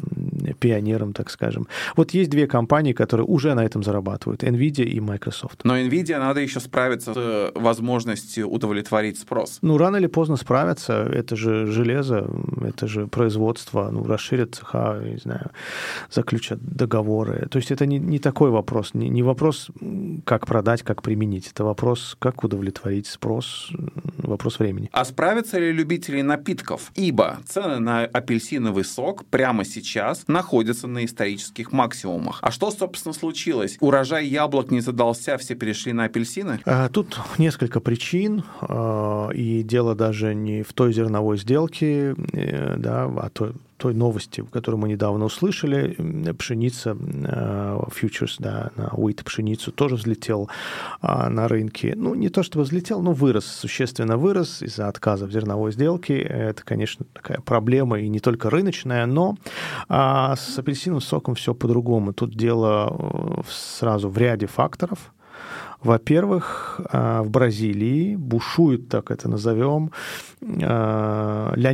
пионером, 0.59 1.13
так 1.13 1.31
скажем. 1.31 1.67
Вот 1.97 2.13
есть 2.13 2.31
две 2.31 2.47
компании, 2.47 2.93
которые 2.93 3.27
уже 3.27 3.55
на 3.55 3.65
этом 3.65 3.83
зарабатывают, 3.83 4.43
NVIDIA 4.43 4.85
и 4.85 5.01
Microsoft. 5.01 5.65
Но 5.65 5.77
NVIDIA 5.77 6.19
надо 6.19 6.41
еще 6.41 6.61
справиться 6.61 7.15
с 7.15 7.17
э, 7.17 7.51
возможностью 7.55 8.49
удовлетворить 8.49 9.19
спрос. 9.19 9.59
Ну, 9.63 9.79
рано 9.79 9.97
или 9.97 10.07
поздно 10.07 10.37
справятся. 10.37 10.93
Это 10.93 11.37
же 11.37 11.67
железо, 11.67 12.27
это 12.63 12.87
же 12.87 13.07
производство, 13.07 13.91
ну, 13.91 14.05
расширят 14.05 14.55
цеха, 14.55 15.01
не 15.05 15.19
знаю, 15.19 15.51
заключат 16.11 16.59
договоры. 16.61 17.47
То 17.51 17.59
есть 17.59 17.71
это 17.71 17.87
не, 17.87 17.99
не 17.99 18.19
такой 18.19 18.51
вопрос, 18.51 18.95
не, 18.95 19.09
не 19.09 19.23
вопрос, 19.23 19.71
как 20.25 20.47
продать, 20.47 20.83
как 20.83 21.03
применить. 21.03 21.51
Это 21.53 21.65
вопрос, 21.65 22.17
как 22.19 22.45
удовлетворить 22.45 23.07
спрос, 23.07 23.71
вопрос 24.19 24.59
времени. 24.59 24.89
А 24.93 25.05
справятся 25.05 25.59
ли 25.59 25.73
любители 25.73 26.23
напитков? 26.23 26.93
Ибо 26.95 27.39
цены 27.47 27.79
на 27.79 28.05
апельсиновый 28.05 28.85
сок 28.85 29.25
прямо 29.27 29.65
сейчас 29.65 30.25
находятся 30.33 30.87
на 30.87 31.05
исторических 31.05 31.73
максимумах. 31.73 32.39
А 32.43 32.51
что, 32.51 32.71
собственно, 32.71 33.13
случилось? 33.13 33.77
Урожай 33.81 34.27
яблок 34.27 34.71
не 34.71 34.81
задался, 34.81 35.37
все 35.39 35.55
перешли 35.55 35.93
на 35.93 36.05
апельсины? 36.05 36.61
А, 36.65 36.89
тут 36.89 37.21
несколько 37.39 37.81
причин, 37.81 38.45
а, 38.61 39.31
и 39.31 39.63
дело 39.63 39.95
даже 39.95 40.35
не 40.35 40.63
в 40.63 40.73
той 40.73 40.93
зерновой 40.93 41.39
сделке, 41.39 42.15
э, 42.33 42.77
да, 42.77 43.05
а 43.05 43.29
той, 43.31 43.53
той 43.81 43.95
новости, 43.95 44.45
которую 44.53 44.83
мы 44.83 44.89
недавно 44.89 45.25
услышали, 45.25 45.97
пшеница, 46.39 46.95
фьючерс, 47.91 48.37
да, 48.39 48.71
на 48.77 48.89
wheat 48.89 49.25
пшеницу 49.25 49.73
тоже 49.73 49.95
взлетел 49.95 50.51
а, 51.01 51.31
на 51.31 51.49
рынке. 51.49 51.95
Ну, 51.97 52.15
не 52.15 52.29
то 52.29 52.43
чтобы 52.43 52.65
взлетел, 52.65 53.01
но 53.01 53.13
вырос, 53.13 53.47
существенно 53.47 54.19
вырос 54.19 54.63
из-за 54.63 54.89
отказа 54.89 55.27
в 55.27 55.33
зерновой 55.33 55.73
сделке. 55.73 56.19
Это, 56.19 56.63
конечно, 56.63 57.07
такая 57.13 57.41
проблема, 57.41 57.99
и 57.99 58.09
не 58.09 58.21
только 58.21 58.51
рыночная, 58.51 59.07
но 59.07 59.37
а 59.89 60.37
с 60.37 60.59
апельсиновым 60.59 61.01
соком 61.01 61.35
все 61.35 61.55
по-другому. 61.55 62.13
Тут 62.13 62.37
дело 62.37 62.97
э, 63.39 63.43
сразу 63.49 64.11
в 64.11 64.19
ряде 64.19 64.47
факторов. 64.47 65.13
Во-первых, 65.83 66.81
э, 66.93 67.23
в 67.23 67.31
Бразилии 67.31 68.15
бушует, 68.17 68.89
так 68.89 69.11
это 69.11 69.29
назовем, 69.29 69.91
э, 70.43 71.53
ля 71.57 71.73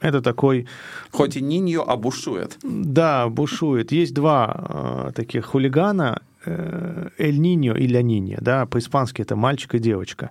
Это 0.00 0.20
такой... 0.20 0.66
Хоть 1.10 1.36
и 1.36 1.40
Ниньо, 1.40 1.84
а 1.86 1.96
бушует. 1.96 2.58
Да, 2.62 3.28
бушует. 3.28 3.92
Есть 3.92 4.14
два 4.14 5.08
э, 5.08 5.12
таких 5.14 5.46
хулигана, 5.46 6.20
Э, 6.46 7.08
Эль 7.18 7.38
Ниньо 7.38 7.74
и 7.74 7.88
Ля 7.88 8.02
Нинья, 8.02 8.38
да, 8.40 8.66
по-испански 8.66 9.22
это 9.22 9.34
мальчик 9.36 9.74
и 9.74 9.78
девочка. 9.78 10.30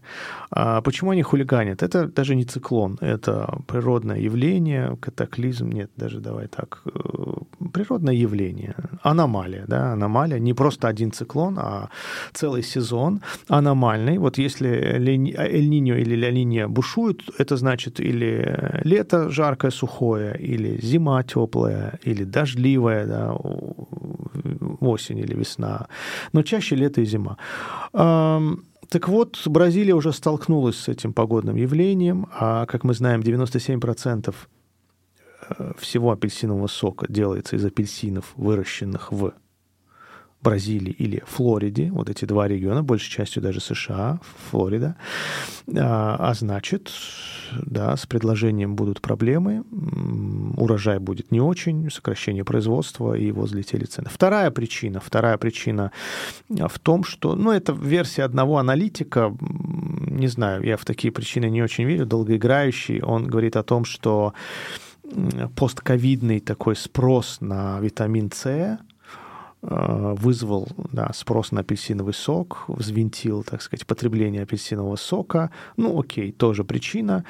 А 0.49 0.81
почему 0.81 1.11
они 1.11 1.23
хулиганят? 1.23 1.83
Это 1.83 2.07
даже 2.07 2.35
не 2.35 2.45
циклон, 2.45 2.97
это 3.01 3.59
природное 3.67 4.17
явление, 4.17 4.97
катаклизм, 5.01 5.69
нет, 5.69 5.91
даже 5.97 6.19
давай 6.19 6.47
так, 6.47 6.81
э, 6.85 6.89
природное 7.75 8.13
явление, 8.13 8.73
аномалия, 9.03 9.65
да, 9.67 9.91
аномалия, 9.93 10.39
не 10.39 10.53
просто 10.53 10.87
один 10.87 11.11
циклон, 11.11 11.59
а 11.59 11.89
целый 12.33 12.63
сезон 12.63 13.21
аномальный. 13.49 14.17
Вот 14.17 14.37
если 14.37 14.69
Эль 14.69 15.69
Ниньо 15.69 15.95
или 15.95 16.15
Ля 16.15 16.31
Нинья 16.31 16.67
бушуют, 16.67 17.23
это 17.37 17.57
значит 17.57 17.99
или 17.99 18.81
лето 18.85 19.29
жаркое, 19.29 19.71
сухое, 19.71 20.37
или 20.39 20.79
зима 20.81 21.23
теплая, 21.23 21.99
или 22.05 22.23
дождливая, 22.23 23.05
да, 23.05 23.33
осень 24.79 25.19
или 25.19 25.35
весна 25.35 25.87
но 26.33 26.43
чаще 26.43 26.75
лето 26.75 27.01
и 27.01 27.05
зима. 27.05 27.37
Так 27.91 29.09
вот, 29.09 29.47
Бразилия 29.47 29.95
уже 29.95 30.13
столкнулась 30.13 30.77
с 30.77 30.87
этим 30.87 31.11
погодным 31.13 31.55
явлением, 31.55 32.27
а, 32.31 32.65
как 32.65 32.83
мы 32.83 32.93
знаем, 32.93 33.21
97% 33.21 34.29
э, 34.29 34.33
всего 35.77 36.11
апельсинового 36.11 36.67
сока 36.67 37.05
делается 37.09 37.55
из 37.55 37.65
апельсинов, 37.65 38.33
выращенных 38.35 39.11
в 39.11 39.33
Бразилии 40.45 40.91
или 40.91 41.23
Флориде, 41.25 41.89
вот 41.91 42.07
эти 42.07 42.25
два 42.25 42.47
региона, 42.47 42.83
большей 42.83 43.11
частью 43.11 43.41
даже 43.41 43.59
США, 43.59 44.19
Флорида, 44.51 44.95
а, 45.75 46.17
а 46.19 46.33
значит, 46.35 46.91
да, 47.51 47.97
с 47.97 48.05
предложением 48.05 48.75
будут 48.75 49.01
проблемы, 49.01 49.63
урожай 50.55 50.99
будет 50.99 51.31
не 51.31 51.41
очень, 51.41 51.89
сокращение 51.89 52.43
производства, 52.43 53.15
и 53.15 53.25
его 53.25 53.41
взлетели 53.41 53.85
цены. 53.85 54.09
Вторая 54.11 54.51
причина, 54.51 54.99
вторая 54.99 55.37
причина 55.39 55.91
в 56.47 56.79
том, 56.79 57.03
что, 57.03 57.35
ну, 57.35 57.51
это 57.51 57.73
версия 57.73 58.23
одного 58.23 58.59
аналитика, 58.59 59.35
не 59.41 60.27
знаю, 60.27 60.63
я 60.63 60.77
в 60.77 60.85
такие 60.85 61.11
причины 61.11 61.49
не 61.49 61.63
очень 61.63 61.85
верю, 61.85 62.05
долгоиграющий, 62.05 63.01
он 63.01 63.25
говорит 63.25 63.55
о 63.55 63.63
том, 63.63 63.83
что 63.83 64.35
постковидный 65.55 66.39
такой 66.39 66.75
спрос 66.75 67.37
на 67.41 67.79
витамин 67.79 68.31
С 68.31 68.79
Э, 69.67 70.13
вызвал 70.17 70.67
да, 70.91 71.09
спрос 71.13 71.51
на 71.51 71.61
апельсиновый 71.61 72.13
сок, 72.13 72.65
взвинтил, 72.67 73.43
так 73.43 73.63
сказать, 73.63 73.87
потребление 73.87 74.43
апельсинового 74.43 74.95
сока. 74.95 75.49
Ну, 75.75 75.99
окей, 75.99 76.31
тоже 76.31 76.63
причина. 76.63 77.23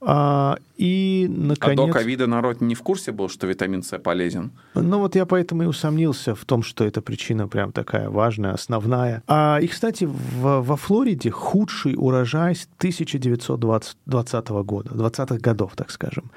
А, 0.00 0.58
и, 0.76 1.26
наконец... 1.28 1.78
А 1.78 1.86
до 1.86 1.92
ковида 1.92 2.26
народ 2.26 2.60
не 2.60 2.74
в 2.74 2.82
курсе 2.82 3.12
был, 3.12 3.28
что 3.28 3.46
витамин 3.46 3.84
С 3.84 3.96
полезен? 3.98 4.50
Ну, 4.74 4.98
вот 4.98 5.14
я 5.14 5.24
поэтому 5.24 5.62
и 5.62 5.66
усомнился 5.66 6.34
в 6.34 6.44
том, 6.44 6.64
что 6.64 6.84
эта 6.84 7.00
причина 7.00 7.46
прям 7.46 7.70
такая 7.70 8.10
важная, 8.10 8.54
основная. 8.54 9.22
А, 9.28 9.58
и, 9.60 9.68
кстати, 9.68 10.04
в, 10.04 10.60
во 10.62 10.76
Флориде 10.76 11.30
худший 11.30 11.94
урожай 11.96 12.56
с 12.56 12.68
1920 12.78 14.48
года, 14.48 14.90
20-х 14.90 15.38
годов, 15.38 15.76
так 15.76 15.92
скажем. 15.92 16.32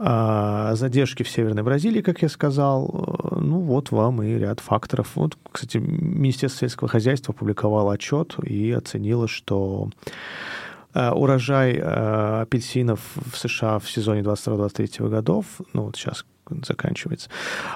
А 0.00 0.76
задержки 0.76 1.24
в 1.24 1.28
Северной 1.28 1.64
Бразилии, 1.64 2.02
как 2.02 2.22
я 2.22 2.28
сказал, 2.28 3.34
ну 3.40 3.58
вот 3.58 3.90
вам 3.90 4.22
и 4.22 4.38
ряд 4.38 4.60
факторов. 4.60 5.16
Вот, 5.16 5.36
кстати, 5.50 5.78
Министерство 5.78 6.60
сельского 6.60 6.88
хозяйства 6.88 7.34
опубликовало 7.34 7.94
отчет 7.94 8.36
и 8.44 8.70
оценило, 8.70 9.26
что 9.26 9.90
э, 10.94 11.10
урожай 11.10 11.74
э, 11.74 12.42
апельсинов 12.42 13.00
в 13.14 13.36
США 13.36 13.80
в 13.80 13.90
сезоне 13.90 14.20
22-23 14.20 15.08
годов, 15.08 15.46
ну 15.72 15.86
вот 15.86 15.96
сейчас 15.96 16.24
заканчивается, 16.64 17.30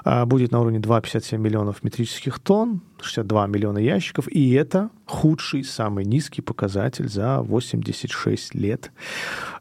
а, 0.05 0.27
будет 0.27 0.53
на 0.53 0.61
уровне 0.61 0.79
2,57 0.79 1.39
миллионов 1.39 1.83
метрических 1.83 2.39
тонн, 2.39 2.83
62 3.01 3.47
миллиона 3.47 3.79
ящиков, 3.79 4.29
и 4.29 4.53
это 4.53 4.91
худший, 5.07 5.65
самый 5.65 6.05
низкий 6.05 6.43
показатель 6.43 7.09
за 7.09 7.41
86 7.41 8.55
лет. 8.55 8.93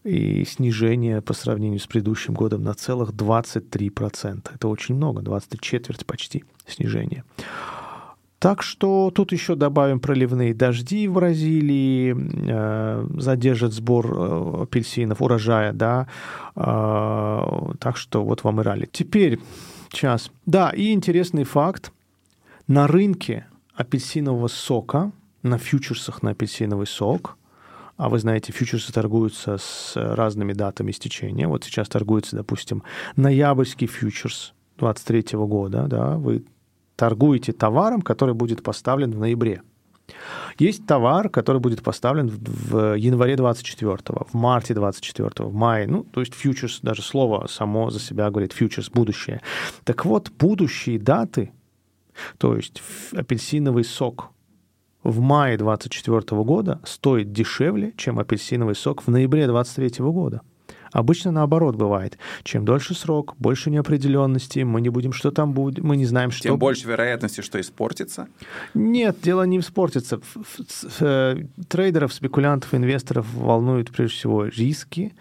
И 0.03 0.45
снижение 0.45 1.21
по 1.21 1.33
сравнению 1.33 1.79
с 1.79 1.87
предыдущим 1.87 2.33
годом 2.33 2.63
на 2.63 2.73
целых 2.73 3.11
23%. 3.11 4.49
Это 4.55 4.67
очень 4.67 4.95
много, 4.95 5.21
20 5.21 5.59
четверть 5.61 6.05
почти 6.05 6.43
снижение. 6.65 7.23
Так 8.41 8.63
что 8.63 9.11
тут 9.13 9.33
еще 9.33 9.53
добавим 9.53 9.99
проливные 9.99 10.55
дожди 10.55 11.07
в 11.07 11.13
Бразилии, 11.13 12.15
э, 12.17 13.07
задержит 13.19 13.71
сбор 13.71 14.07
э, 14.11 14.63
апельсинов, 14.63 15.21
урожая, 15.21 15.73
да. 15.73 16.07
Э, 16.55 17.73
так 17.77 17.97
что 17.97 18.23
вот 18.23 18.43
вам 18.43 18.59
и 18.59 18.63
ралли. 18.63 18.89
Теперь, 18.91 19.39
сейчас. 19.93 20.31
Да, 20.47 20.71
и 20.71 20.91
интересный 20.91 21.43
факт. 21.43 21.91
На 22.65 22.87
рынке 22.87 23.45
апельсинового 23.75 24.47
сока, 24.47 25.11
на 25.43 25.59
фьючерсах 25.59 26.23
на 26.23 26.31
апельсиновый 26.31 26.87
сок, 26.87 27.37
а 27.95 28.09
вы 28.09 28.17
знаете, 28.17 28.51
фьючерсы 28.51 28.91
торгуются 28.91 29.59
с 29.59 29.93
разными 29.95 30.53
датами 30.53 30.89
истечения. 30.89 31.47
Вот 31.47 31.63
сейчас 31.65 31.89
торгуется, 31.89 32.37
допустим, 32.37 32.81
ноябрьский 33.15 33.85
фьючерс 33.85 34.55
23 34.79 35.37
года, 35.37 35.85
да, 35.87 36.17
вы 36.17 36.43
торгуете 37.01 37.51
товаром, 37.51 38.03
который 38.03 38.35
будет 38.35 38.61
поставлен 38.61 39.11
в 39.11 39.17
ноябре. 39.17 39.63
Есть 40.59 40.85
товар, 40.85 41.29
который 41.29 41.59
будет 41.59 41.81
поставлен 41.81 42.27
в 42.29 42.95
январе 42.95 43.35
24, 43.35 43.97
в 44.31 44.35
марте 44.35 44.75
24, 44.75 45.49
в 45.49 45.51
мае. 45.51 45.87
Ну, 45.87 46.03
то 46.03 46.19
есть 46.19 46.35
фьючерс, 46.35 46.81
даже 46.83 47.01
слово 47.01 47.47
само 47.47 47.89
за 47.89 47.99
себя 47.99 48.29
говорит, 48.29 48.53
фьючерс, 48.53 48.91
будущее. 48.91 49.41
Так 49.83 50.05
вот, 50.05 50.31
будущие 50.37 50.99
даты, 50.99 51.53
то 52.37 52.55
есть 52.55 52.83
апельсиновый 53.13 53.83
сок 53.83 54.29
в 55.01 55.21
мае 55.21 55.57
24 55.57 56.43
года 56.43 56.81
стоит 56.83 57.31
дешевле, 57.31 57.93
чем 57.97 58.19
апельсиновый 58.19 58.75
сок 58.75 59.01
в 59.01 59.07
ноябре 59.07 59.47
23 59.47 60.05
года. 60.05 60.41
Обычно 60.91 61.31
наоборот 61.31 61.75
бывает. 61.75 62.17
Чем 62.43 62.65
дольше 62.65 62.93
срок, 62.93 63.35
больше 63.39 63.69
неопределенности, 63.69 64.59
мы 64.59 64.81
не 64.81 64.89
будем, 64.89 65.13
что 65.13 65.31
там 65.31 65.53
будет, 65.53 65.83
мы 65.83 65.97
не 65.97 66.05
знаем, 66.05 66.31
что... 66.31 66.43
Тем 66.43 66.57
больше 66.57 66.87
вероятности, 66.87 67.41
что 67.41 67.59
испортится? 67.59 68.27
Нет, 68.73 69.17
дело 69.21 69.43
не 69.43 69.59
испортится. 69.59 70.19
Э, 70.99 71.37
трейдеров, 71.69 72.13
спекулянтов, 72.13 72.73
инвесторов 72.73 73.25
волнуют 73.33 73.91
прежде 73.91 74.15
всего 74.15 74.45
риски, 74.45 75.13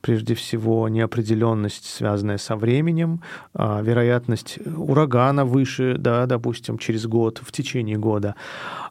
прежде 0.00 0.34
всего 0.34 0.88
неопределенность, 0.88 1.84
связанная 1.84 2.38
со 2.38 2.56
временем, 2.56 3.20
а, 3.54 3.82
вероятность 3.82 4.58
урагана 4.66 5.44
выше, 5.44 5.96
да, 5.98 6.26
допустим, 6.26 6.78
через 6.78 7.06
год, 7.06 7.40
в 7.42 7.52
течение 7.52 7.96
года. 7.96 8.34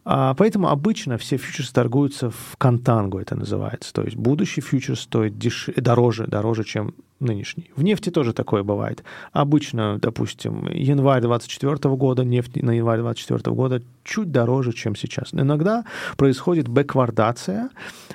А, 0.05 0.33
поэтому 0.35 0.69
обычно 0.69 1.17
все 1.17 1.37
фьючерсы 1.37 1.73
торгуются 1.73 2.29
в 2.29 2.55
контанго, 2.57 3.19
это 3.19 3.35
называется. 3.35 3.93
То 3.93 4.03
есть 4.03 4.17
будущий 4.17 4.61
фьючерс 4.61 5.01
стоит 5.01 5.37
деш... 5.37 5.69
дороже, 5.75 6.27
дороже, 6.27 6.63
чем 6.63 6.93
нынешний. 7.19 7.71
В 7.75 7.83
нефти 7.83 8.09
тоже 8.09 8.33
такое 8.33 8.63
бывает. 8.63 9.03
Обычно, 9.31 9.99
допустим, 9.99 10.67
январь 10.67 11.21
24 11.21 11.95
года, 11.95 12.23
нефть 12.23 12.61
на 12.61 12.71
январь 12.71 12.99
24 12.99 13.55
года 13.55 13.81
чуть 14.03 14.31
дороже, 14.31 14.73
чем 14.73 14.95
сейчас. 14.95 15.33
иногда 15.33 15.85
происходит 16.17 16.67
бэквардация, 16.67 17.69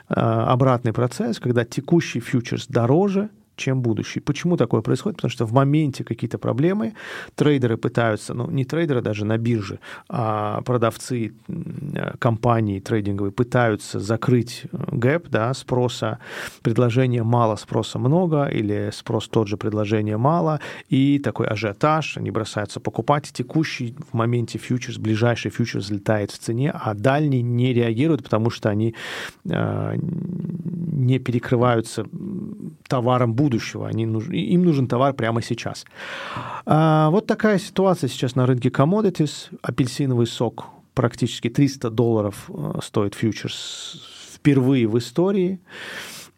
а, 0.08 0.52
обратный 0.52 0.92
процесс, 0.92 1.38
когда 1.38 1.64
текущий 1.64 2.20
фьючерс 2.20 2.66
дороже, 2.66 3.30
чем 3.56 3.80
будущий. 3.80 4.20
Почему 4.20 4.56
такое 4.56 4.80
происходит? 4.80 5.16
Потому 5.16 5.30
что 5.30 5.46
в 5.46 5.52
моменте 5.52 6.04
какие-то 6.04 6.38
проблемы, 6.38 6.94
трейдеры 7.34 7.76
пытаются, 7.76 8.34
ну 8.34 8.50
не 8.50 8.64
трейдеры 8.64 9.00
даже 9.00 9.24
на 9.24 9.38
бирже, 9.38 9.78
а 10.08 10.62
продавцы 10.62 11.32
компании 12.18 12.80
трейдинговые 12.80 13.32
пытаются 13.32 14.00
закрыть 14.00 14.64
э, 14.72 14.76
гэп, 14.92 15.28
да, 15.28 15.54
спроса, 15.54 16.18
предложения 16.62 17.22
мало, 17.22 17.56
спроса 17.56 17.98
много, 17.98 18.46
или 18.46 18.90
спрос 18.92 19.28
тот 19.28 19.48
же, 19.48 19.56
предложение 19.56 20.16
мало, 20.16 20.60
и 20.88 21.18
такой 21.18 21.46
ажиотаж, 21.46 22.16
они 22.16 22.30
бросаются 22.30 22.80
покупать, 22.80 23.30
текущий 23.32 23.94
в 24.10 24.14
моменте 24.16 24.58
фьючерс, 24.58 24.98
ближайший 24.98 25.50
фьючерс 25.50 25.84
взлетает 25.84 26.30
в 26.30 26.38
цене, 26.38 26.70
а 26.70 26.94
дальний 26.94 27.42
не 27.42 27.72
реагирует, 27.72 28.22
потому 28.22 28.50
что 28.50 28.68
они 28.68 28.94
э, 29.44 29.96
не 29.96 31.18
перекрываются 31.18 32.06
товаром 32.88 33.34
будущего. 33.34 33.43
Они 33.84 34.06
нуж... 34.06 34.28
Им 34.28 34.64
нужен 34.64 34.86
товар 34.86 35.14
прямо 35.14 35.42
сейчас. 35.42 35.84
А, 36.66 37.10
вот 37.10 37.26
такая 37.26 37.58
ситуация 37.58 38.08
сейчас 38.08 38.36
на 38.36 38.46
рынке 38.46 38.68
commodities. 38.68 39.48
Апельсиновый 39.62 40.26
сок 40.26 40.66
практически 40.94 41.48
300 41.48 41.90
долларов 41.90 42.48
э, 42.48 42.78
стоит 42.82 43.14
фьючерс 43.14 44.00
впервые 44.34 44.86
в 44.86 44.96
истории. 44.98 45.60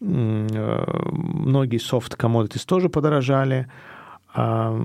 Э, 0.00 0.84
многие 1.12 1.78
soft 1.78 2.16
commodities 2.16 2.64
тоже 2.66 2.88
подорожали. 2.88 3.68
А, 4.34 4.78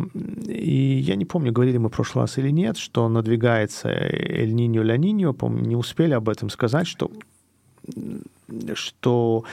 и 0.48 1.02
я 1.04 1.16
не 1.16 1.26
помню, 1.26 1.52
говорили 1.52 1.78
мы 1.78 1.90
в 1.90 1.92
прошлый 1.92 2.24
раз 2.24 2.38
или 2.38 2.50
нет, 2.50 2.78
что 2.78 3.10
надвигается 3.10 3.90
Эль-Ниньо, 3.90 4.82
Ля-Ниньо, 4.82 5.34
помню, 5.34 5.66
не 5.66 5.76
успели 5.76 6.14
об 6.14 6.30
этом 6.30 6.50
сказать, 6.50 6.88
что 6.88 7.12
что 8.76 9.44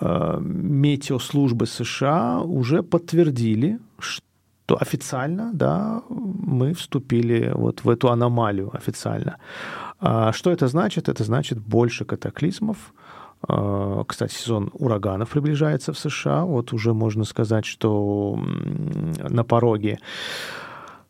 метеослужбы 0.00 1.66
США 1.66 2.40
уже 2.40 2.82
подтвердили, 2.82 3.78
что 3.98 4.76
официально, 4.80 5.50
да, 5.52 6.02
мы 6.08 6.72
вступили 6.74 7.52
вот 7.54 7.84
в 7.84 7.90
эту 7.90 8.10
аномалию 8.10 8.70
официально. 8.74 9.36
А 10.00 10.32
что 10.32 10.50
это 10.50 10.68
значит? 10.68 11.08
Это 11.08 11.24
значит 11.24 11.58
больше 11.58 12.04
катаклизмов. 12.04 12.76
Э, 13.48 14.04
кстати, 14.06 14.34
сезон 14.34 14.70
ураганов 14.72 15.30
приближается 15.30 15.92
в 15.92 15.98
США. 15.98 16.44
Вот 16.44 16.72
уже 16.72 16.92
можно 16.92 17.24
сказать, 17.24 17.64
что 17.64 18.38
на 19.30 19.44
пороге. 19.44 19.98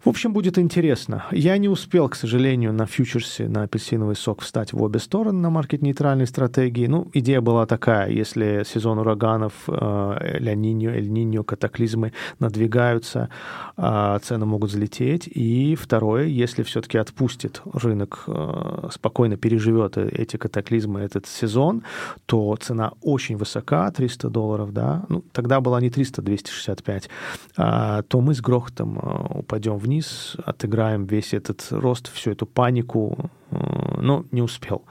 В 0.05 0.09
общем, 0.11 0.35
будет 0.35 0.59
интересно. 0.59 1.25
Я 1.31 1.57
не 1.57 1.71
успел, 1.71 2.11
к 2.11 2.15
сожалению, 2.15 2.75
на 2.75 2.85
фьючерсе, 2.85 3.49
на 3.49 3.63
апельсиновый 3.63 4.17
сок 4.17 4.43
встать 4.43 4.75
в 4.75 4.83
обе 4.83 4.99
стороны 4.99 5.39
на 5.41 5.49
маркет-нейтральной 5.49 6.27
стратегии. 6.27 6.87
Ну, 6.87 7.09
идея 7.15 7.41
была 7.41 7.65
такая, 7.65 8.11
если 8.11 8.65
сезон 8.67 8.99
ураганов, 8.99 9.55
э, 9.67 10.39
Ля-Ниньо, 10.41 10.91
Эль-Ниньо, 10.91 11.43
катаклизмы 11.43 12.13
надвигаются, 12.39 13.31
э, 13.79 14.19
цены 14.23 14.45
могут 14.45 14.73
взлететь. 14.73 15.27
И 15.27 15.75
второе, 15.75 16.27
если 16.27 16.65
все-таки 16.65 16.99
отпустит 16.99 17.63
рынок, 17.73 18.25
э, 18.27 18.89
спокойно 18.93 19.39
переживет 19.39 19.97
эти 19.97 20.37
катаклизмы, 20.37 21.01
этот 21.01 21.27
сезон, 21.27 21.83
то 22.27 22.55
цена 22.61 22.93
очень 23.01 23.39
высока, 23.39 23.91
300 23.91 24.29
долларов, 24.29 24.75
да, 24.75 25.07
ну, 25.09 25.25
тогда 25.33 25.63
была 25.63 25.81
не 25.81 25.89
300, 25.89 26.21
265, 26.21 27.09
а, 27.57 28.03
то 28.03 28.21
мы 28.21 28.35
с 28.35 28.43
грохотом 28.43 28.99
упадем 29.35 29.79
вниз 29.79 29.94
вниз, 29.95 30.37
отыграем 30.45 31.07
весь 31.07 31.35
этот 31.35 31.67
рост, 31.71 32.13
всю 32.13 32.33
эту 32.33 32.47
панику, 32.47 33.31
но 33.51 34.25
не 34.33 34.43
успел. 34.43 34.85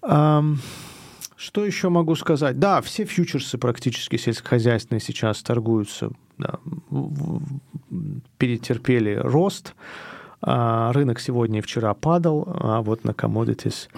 Что 0.00 1.64
еще 1.64 1.88
могу 1.88 2.16
сказать? 2.16 2.58
Да, 2.58 2.80
все 2.80 3.04
фьючерсы 3.04 3.58
практически 3.58 4.16
сельскохозяйственные 4.16 5.00
сейчас 5.00 5.40
торгуются, 5.42 6.10
да, 6.36 6.58
перетерпели 8.38 9.14
рост. 9.14 9.74
А 10.40 10.92
рынок 10.92 11.20
сегодня 11.20 11.58
и 11.58 11.62
вчера 11.62 11.94
падал, 11.94 12.46
а 12.60 12.80
вот 12.80 13.04
на 13.04 13.10
commodities 13.10 13.88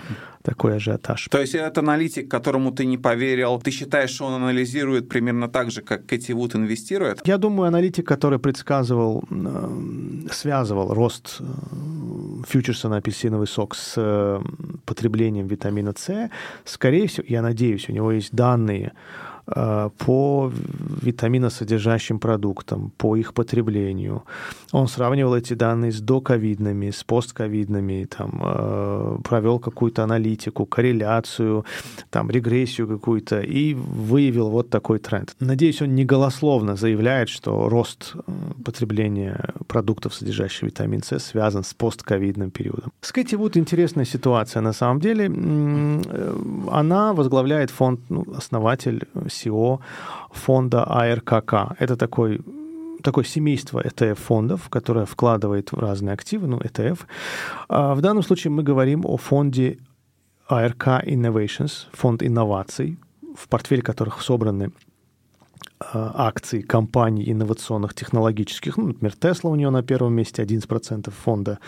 такой 0.42 0.76
ажиотаж. 0.76 1.28
То 1.30 1.38
есть 1.38 1.54
этот 1.54 1.78
аналитик, 1.78 2.30
которому 2.30 2.72
ты 2.72 2.86
не 2.86 2.96
поверил, 2.96 3.60
ты 3.60 3.70
считаешь, 3.70 4.10
что 4.10 4.24
он 4.24 4.34
анализирует 4.42 5.08
примерно 5.08 5.48
так 5.48 5.70
же, 5.70 5.82
как 5.82 6.06
Кэти 6.06 6.32
Вуд 6.32 6.54
инвестирует? 6.54 7.20
Я 7.26 7.36
думаю, 7.36 7.68
аналитик, 7.68 8.06
который 8.06 8.38
предсказывал, 8.38 9.22
связывал 10.32 10.94
рост 10.94 11.36
э, 11.40 11.44
фьючерса 12.48 12.88
на 12.88 12.96
апельсиновый 12.96 13.46
сок 13.46 13.74
с 13.74 13.94
э, 13.96 14.40
потреблением 14.86 15.46
витамина 15.46 15.92
С, 15.94 16.30
скорее 16.64 17.06
всего, 17.06 17.26
я 17.28 17.42
надеюсь, 17.42 17.88
у 17.90 17.92
него 17.92 18.12
есть 18.12 18.34
данные, 18.34 18.92
Э, 18.92 19.29
по 19.98 20.52
витаминосодержащим 21.02 22.18
продуктам, 22.18 22.92
по 22.96 23.16
их 23.16 23.34
потреблению. 23.34 24.22
Он 24.72 24.86
сравнивал 24.88 25.34
эти 25.34 25.54
данные 25.54 25.90
с 25.92 26.00
доковидными, 26.00 26.90
с 26.90 27.02
постковидными, 27.04 28.04
там, 28.04 28.40
э, 28.42 29.18
провел 29.24 29.58
какую-то 29.58 30.04
аналитику, 30.04 30.66
корреляцию, 30.66 31.64
там, 32.10 32.30
регрессию 32.30 32.86
какую-то 32.86 33.40
и 33.40 33.74
выявил 33.74 34.50
вот 34.50 34.70
такой 34.70 34.98
тренд. 34.98 35.34
Надеюсь, 35.40 35.82
он 35.82 35.94
не 35.94 36.04
голословно 36.04 36.76
заявляет, 36.76 37.28
что 37.28 37.68
рост 37.68 38.14
э, 38.14 38.20
потребления 38.64 39.54
продуктов, 39.66 40.14
содержащих 40.14 40.62
витамин 40.62 41.02
С, 41.02 41.18
связан 41.18 41.64
с 41.64 41.74
постковидным 41.74 42.50
периодом. 42.50 42.92
С 43.00 43.12
Кэти 43.12 43.36
Вуд 43.36 43.56
интересная 43.56 44.04
ситуация 44.04 44.62
на 44.62 44.72
самом 44.72 45.00
деле. 45.00 45.26
Она 46.70 47.12
возглавляет 47.12 47.70
фонд, 47.70 48.00
ну, 48.08 48.24
основатель 48.36 49.08
CEO 49.44 49.80
фонда 50.30 50.84
АРКК. 50.84 51.76
Это 51.78 51.96
такой 51.96 52.40
такое 53.02 53.24
семейство 53.24 53.80
ETF-фондов, 53.80 54.68
которое 54.68 55.06
вкладывает 55.06 55.72
в 55.72 55.78
разные 55.78 56.12
активы, 56.12 56.46
ну, 56.46 56.58
ETF. 56.58 56.98
А 57.68 57.94
в 57.94 58.00
данном 58.00 58.22
случае 58.22 58.50
мы 58.50 58.62
говорим 58.62 59.06
о 59.06 59.16
фонде 59.16 59.78
АРК 60.48 61.06
Innovations, 61.06 61.86
фонд 61.92 62.22
инноваций, 62.22 62.98
в 63.36 63.48
портфель 63.48 63.82
которых 63.82 64.20
собраны 64.22 64.70
акций 65.92 66.62
компаний 66.62 67.30
инновационных, 67.32 67.94
технологических. 67.94 68.78
Ну, 68.78 68.88
например, 68.88 69.14
Tesla 69.20 69.50
у 69.50 69.56
нее 69.56 69.70
на 69.70 69.82
первом 69.82 70.14
месте 70.14 70.42
11% 70.42 71.10
фонда 71.10 71.58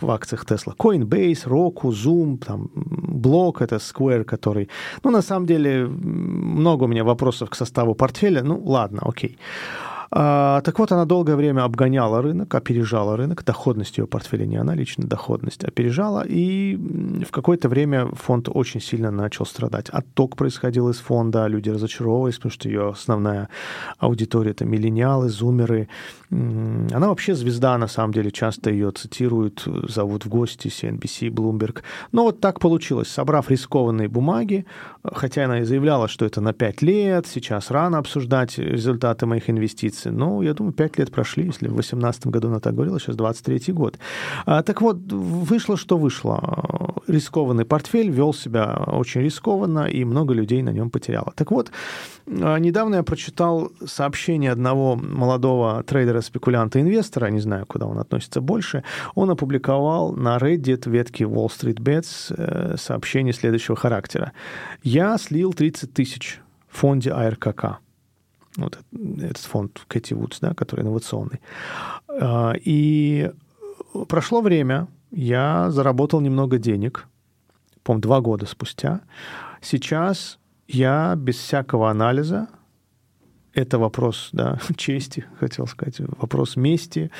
в 0.00 0.10
акциях 0.10 0.44
Tesla. 0.44 0.74
Coinbase, 0.76 1.46
Roku, 1.46 1.90
Zoom, 1.90 2.38
там, 2.38 2.70
Block, 2.74 3.60
это 3.60 3.76
Square, 3.76 4.24
который... 4.24 4.68
Ну, 5.04 5.10
на 5.10 5.22
самом 5.22 5.46
деле, 5.46 5.86
много 5.86 6.84
у 6.84 6.88
меня 6.88 7.04
вопросов 7.04 7.50
к 7.50 7.56
составу 7.56 7.94
портфеля. 7.94 8.42
Ну, 8.42 8.62
ладно, 8.64 9.02
окей. 9.02 9.30
Okay. 9.30 9.87
А, 10.10 10.60
так 10.62 10.78
вот, 10.78 10.92
она 10.92 11.04
долгое 11.04 11.36
время 11.36 11.64
обгоняла 11.64 12.22
рынок, 12.22 12.54
опережала 12.54 13.16
рынок, 13.16 13.44
доходность 13.44 13.98
ее 13.98 14.06
портфеля, 14.06 14.46
не 14.46 14.56
она 14.56 14.74
лично, 14.74 15.06
доходность 15.06 15.64
опережала, 15.64 16.24
и 16.26 16.76
в 17.26 17.30
какое-то 17.30 17.68
время 17.68 18.06
фонд 18.06 18.48
очень 18.48 18.80
сильно 18.80 19.10
начал 19.10 19.44
страдать. 19.44 19.90
Отток 19.90 20.36
происходил 20.36 20.88
из 20.88 20.98
фонда, 20.98 21.46
люди 21.46 21.70
разочаровывались, 21.70 22.36
потому 22.36 22.52
что 22.52 22.68
ее 22.68 22.90
основная 22.90 23.48
аудитория— 23.98 24.50
это 24.52 24.64
миллениалы, 24.64 25.28
зумеры. 25.28 25.88
Она 26.30 27.08
вообще 27.08 27.34
звезда, 27.34 27.78
на 27.78 27.88
самом 27.88 28.12
деле, 28.12 28.30
часто 28.30 28.70
ее 28.70 28.90
цитируют, 28.90 29.64
зовут 29.64 30.24
в 30.24 30.28
гости 30.28 30.68
CNBC, 30.68 31.30
Bloomberg. 31.30 31.82
Но 32.12 32.24
вот 32.24 32.40
так 32.40 32.60
получилось. 32.60 33.08
Собрав 33.08 33.50
рискованные 33.50 34.08
бумаги, 34.08 34.66
хотя 35.02 35.44
она 35.44 35.60
и 35.60 35.64
заявляла, 35.64 36.08
что 36.08 36.26
это 36.26 36.40
на 36.40 36.52
5 36.52 36.82
лет, 36.82 37.26
сейчас 37.26 37.70
рано 37.70 37.98
обсуждать 37.98 38.58
результаты 38.58 39.26
моих 39.26 39.48
инвестиций, 39.48 39.88
инвестиции. 39.88 40.10
Ну, 40.10 40.42
я 40.42 40.54
думаю, 40.54 40.72
5 40.72 40.98
лет 40.98 41.10
прошли, 41.10 41.46
если 41.46 41.68
в 41.68 41.74
2018 41.74 42.26
году 42.26 42.48
она 42.48 42.60
так 42.60 42.74
говорила, 42.74 42.98
сейчас 42.98 43.16
23 43.16 43.72
год. 43.74 43.98
А, 44.46 44.62
так 44.62 44.80
вот, 44.80 44.96
вышло, 45.12 45.76
что 45.76 45.96
вышло. 45.98 46.94
Рискованный 47.06 47.64
портфель 47.64 48.10
вел 48.10 48.34
себя 48.34 48.84
очень 48.86 49.22
рискованно, 49.22 49.86
и 49.86 50.04
много 50.04 50.34
людей 50.34 50.62
на 50.62 50.70
нем 50.70 50.90
потеряло. 50.90 51.32
Так 51.36 51.50
вот, 51.50 51.70
а, 52.26 52.58
недавно 52.58 52.96
я 52.96 53.02
прочитал 53.02 53.70
сообщение 53.86 54.52
одного 54.52 54.96
молодого 54.96 55.82
трейдера-спекулянта, 56.18 56.80
инвестора, 56.80 57.26
не 57.30 57.40
знаю, 57.40 57.66
куда 57.66 57.86
он 57.86 57.98
относится 57.98 58.40
больше, 58.40 58.84
он 59.14 59.30
опубликовал 59.30 60.12
на 60.12 60.36
Reddit 60.38 60.88
ветки 60.90 61.22
Wall 61.22 61.48
Street 61.48 61.80
Bets 61.80 62.34
э, 62.36 62.76
сообщение 62.76 63.32
следующего 63.32 63.76
характера. 63.76 64.32
«Я 64.82 65.18
слил 65.18 65.52
30 65.52 65.92
тысяч 65.92 66.40
в 66.68 66.78
фонде 66.78 67.12
АРКК 67.12 67.78
вот 68.56 68.78
этот 68.92 69.38
фонд 69.38 69.84
Кэти 69.86 70.14
Вудс, 70.14 70.40
да, 70.40 70.52
который 70.52 70.80
инновационный. 70.80 71.40
А, 72.08 72.54
и 72.58 73.30
прошло 74.08 74.40
время, 74.40 74.88
я 75.12 75.70
заработал 75.70 76.20
немного 76.20 76.58
денег, 76.58 77.06
по 77.84 77.96
два 77.96 78.20
года 78.20 78.46
спустя. 78.46 79.00
Сейчас 79.62 80.38
я 80.66 81.14
без 81.16 81.36
всякого 81.36 81.88
анализа 81.88 82.48
это 83.54 83.78
вопрос 83.78 84.30
да, 84.32 84.58
чести, 84.76 85.24
хотел 85.40 85.66
сказать, 85.66 85.96
вопрос 85.98 86.56
мести. 86.56 87.10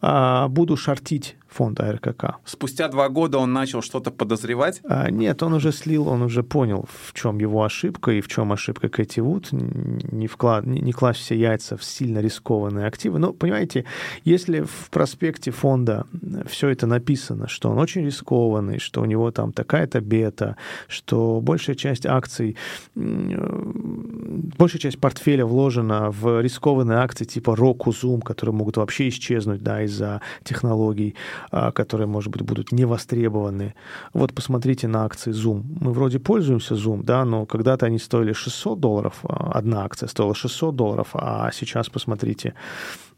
А, 0.00 0.48
буду 0.48 0.76
шортить 0.76 1.36
фонд 1.48 1.80
АРКК. 1.80 2.36
Спустя 2.44 2.88
два 2.88 3.08
года 3.08 3.38
он 3.38 3.52
начал 3.52 3.82
что-то 3.82 4.10
подозревать? 4.10 4.80
А, 4.84 5.10
нет, 5.10 5.42
он 5.42 5.54
уже 5.54 5.72
слил, 5.72 6.08
он 6.08 6.22
уже 6.22 6.42
понял, 6.42 6.88
в 7.06 7.12
чем 7.14 7.38
его 7.38 7.64
ошибка 7.64 8.12
и 8.12 8.20
в 8.20 8.28
чем 8.28 8.52
ошибка 8.52 8.88
Кэти 8.88 9.20
Вуд. 9.20 9.48
Не, 9.52 10.26
вклад, 10.26 10.66
не, 10.66 10.80
не 10.80 10.92
класть 10.92 11.20
все 11.20 11.34
яйца 11.36 11.76
в 11.76 11.84
сильно 11.84 12.18
рискованные 12.18 12.86
активы. 12.86 13.18
Но, 13.18 13.32
понимаете, 13.32 13.84
если 14.24 14.60
в 14.60 14.90
проспекте 14.90 15.50
фонда 15.50 16.06
все 16.46 16.68
это 16.68 16.86
написано, 16.86 17.48
что 17.48 17.70
он 17.70 17.78
очень 17.78 18.04
рискованный, 18.04 18.78
что 18.78 19.00
у 19.00 19.04
него 19.04 19.30
там 19.30 19.52
такая-то 19.52 20.00
бета, 20.00 20.56
что 20.86 21.40
большая 21.40 21.76
часть 21.76 22.06
акций, 22.06 22.56
большая 22.94 24.80
часть 24.80 24.98
портфеля 24.98 25.46
вложена 25.46 26.10
в 26.10 26.40
рискованные 26.40 26.98
акции 26.98 27.24
типа 27.24 27.50
Roku, 27.50 27.90
Zoom, 27.90 28.20
которые 28.22 28.54
могут 28.54 28.76
вообще 28.76 29.08
исчезнуть 29.08 29.62
да, 29.62 29.82
из-за 29.82 30.20
технологий, 30.44 31.14
которые, 31.50 32.06
может 32.06 32.30
быть, 32.30 32.42
будут 32.42 32.72
не 32.72 32.84
востребованы. 32.84 33.74
Вот 34.12 34.34
посмотрите 34.34 34.88
на 34.88 35.04
акции 35.04 35.32
Zoom. 35.32 35.62
Мы 35.80 35.92
вроде 35.92 36.18
пользуемся 36.18 36.74
Zoom, 36.74 37.02
да, 37.02 37.24
но 37.24 37.46
когда-то 37.46 37.86
они 37.86 37.98
стоили 37.98 38.32
600 38.32 38.80
долларов, 38.80 39.20
а, 39.22 39.58
одна 39.58 39.84
акция 39.84 40.08
стоила 40.08 40.34
600 40.34 40.76
долларов, 40.76 41.08
а 41.14 41.50
сейчас 41.52 41.88
посмотрите, 41.88 42.54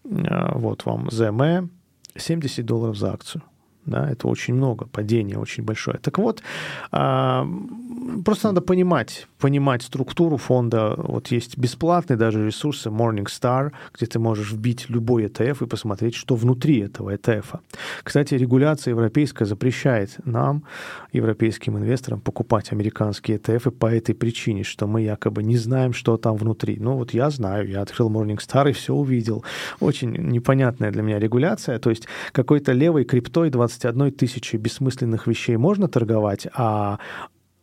а, 0.05 0.59
вот 0.59 0.85
вам 0.87 1.09
ZME, 1.09 1.69
70 2.17 2.67
долларов 2.67 2.97
за 2.97 3.13
акцию. 3.13 3.43
Да, 3.87 4.11
это 4.11 4.29
очень 4.29 4.55
много, 4.55 4.87
падение 4.87 5.39
очень 5.39 5.65
большое. 5.65 5.99
Так 5.99 6.19
вот, 6.19 6.43
просто 6.91 8.49
надо 8.49 8.61
понимать, 8.61 9.27
понимать 9.41 9.83
структуру 9.83 10.37
фонда. 10.37 10.95
Вот 10.97 11.29
есть 11.29 11.59
бесплатные 11.59 12.17
даже 12.17 12.47
ресурсы 12.47 12.91
Morningstar, 12.91 13.73
где 13.95 14.07
ты 14.07 14.19
можешь 14.19 14.53
вбить 14.53 14.91
любой 14.91 15.25
ETF 15.25 15.65
и 15.65 15.67
посмотреть, 15.67 16.15
что 16.15 16.37
внутри 16.37 16.81
этого 16.81 17.15
ETF. 17.15 17.61
Кстати, 18.03 18.35
регуляция 18.35 18.93
европейская 18.93 19.47
запрещает 19.47 20.19
нам, 20.25 20.65
европейским 21.13 21.77
инвесторам, 21.79 22.21
покупать 22.21 22.73
американские 22.73 23.39
ETF 23.39 23.71
по 23.71 23.87
этой 23.87 24.15
причине, 24.15 24.63
что 24.63 24.87
мы 24.87 25.03
якобы 25.03 25.43
не 25.43 25.57
знаем, 25.57 25.93
что 25.93 26.17
там 26.17 26.37
внутри. 26.37 26.77
Ну 26.79 26.97
вот 26.97 27.15
я 27.15 27.31
знаю, 27.31 27.69
я 27.69 27.83
открыл 27.83 28.11
Morningstar 28.11 28.71
и 28.71 28.73
все 28.73 28.95
увидел. 28.95 29.45
Очень 29.81 30.13
непонятная 30.13 30.91
для 30.93 31.03
меня 31.03 31.19
регуляция. 31.19 31.79
То 31.79 31.91
есть 31.91 32.07
какой-то 32.33 32.73
левой 32.73 33.05
криптой 33.05 33.51
21 33.51 34.13
тысячи 34.13 34.57
бессмысленных 34.57 35.27
вещей 35.27 35.57
можно 35.57 35.89
торговать, 35.89 36.47
а 36.55 36.99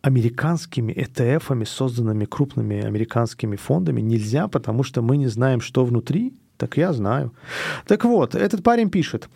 американскими 0.08 0.94
ETF-ами, 0.94 1.66
созданными 1.66 2.26
крупными 2.26 2.86
американскими 2.86 3.56
фондами, 3.56 4.02
нельзя, 4.02 4.48
потому 4.48 4.84
что 4.84 5.02
мы 5.02 5.18
не 5.18 5.28
знаем, 5.28 5.62
что 5.62 5.86
внутри. 5.86 6.34
Так 6.58 6.78
я 6.78 6.94
знаю. 6.94 7.34
Так 7.86 8.06
вот, 8.06 8.34
этот 8.34 8.64
парень 8.64 8.90
пишет. 8.90 9.30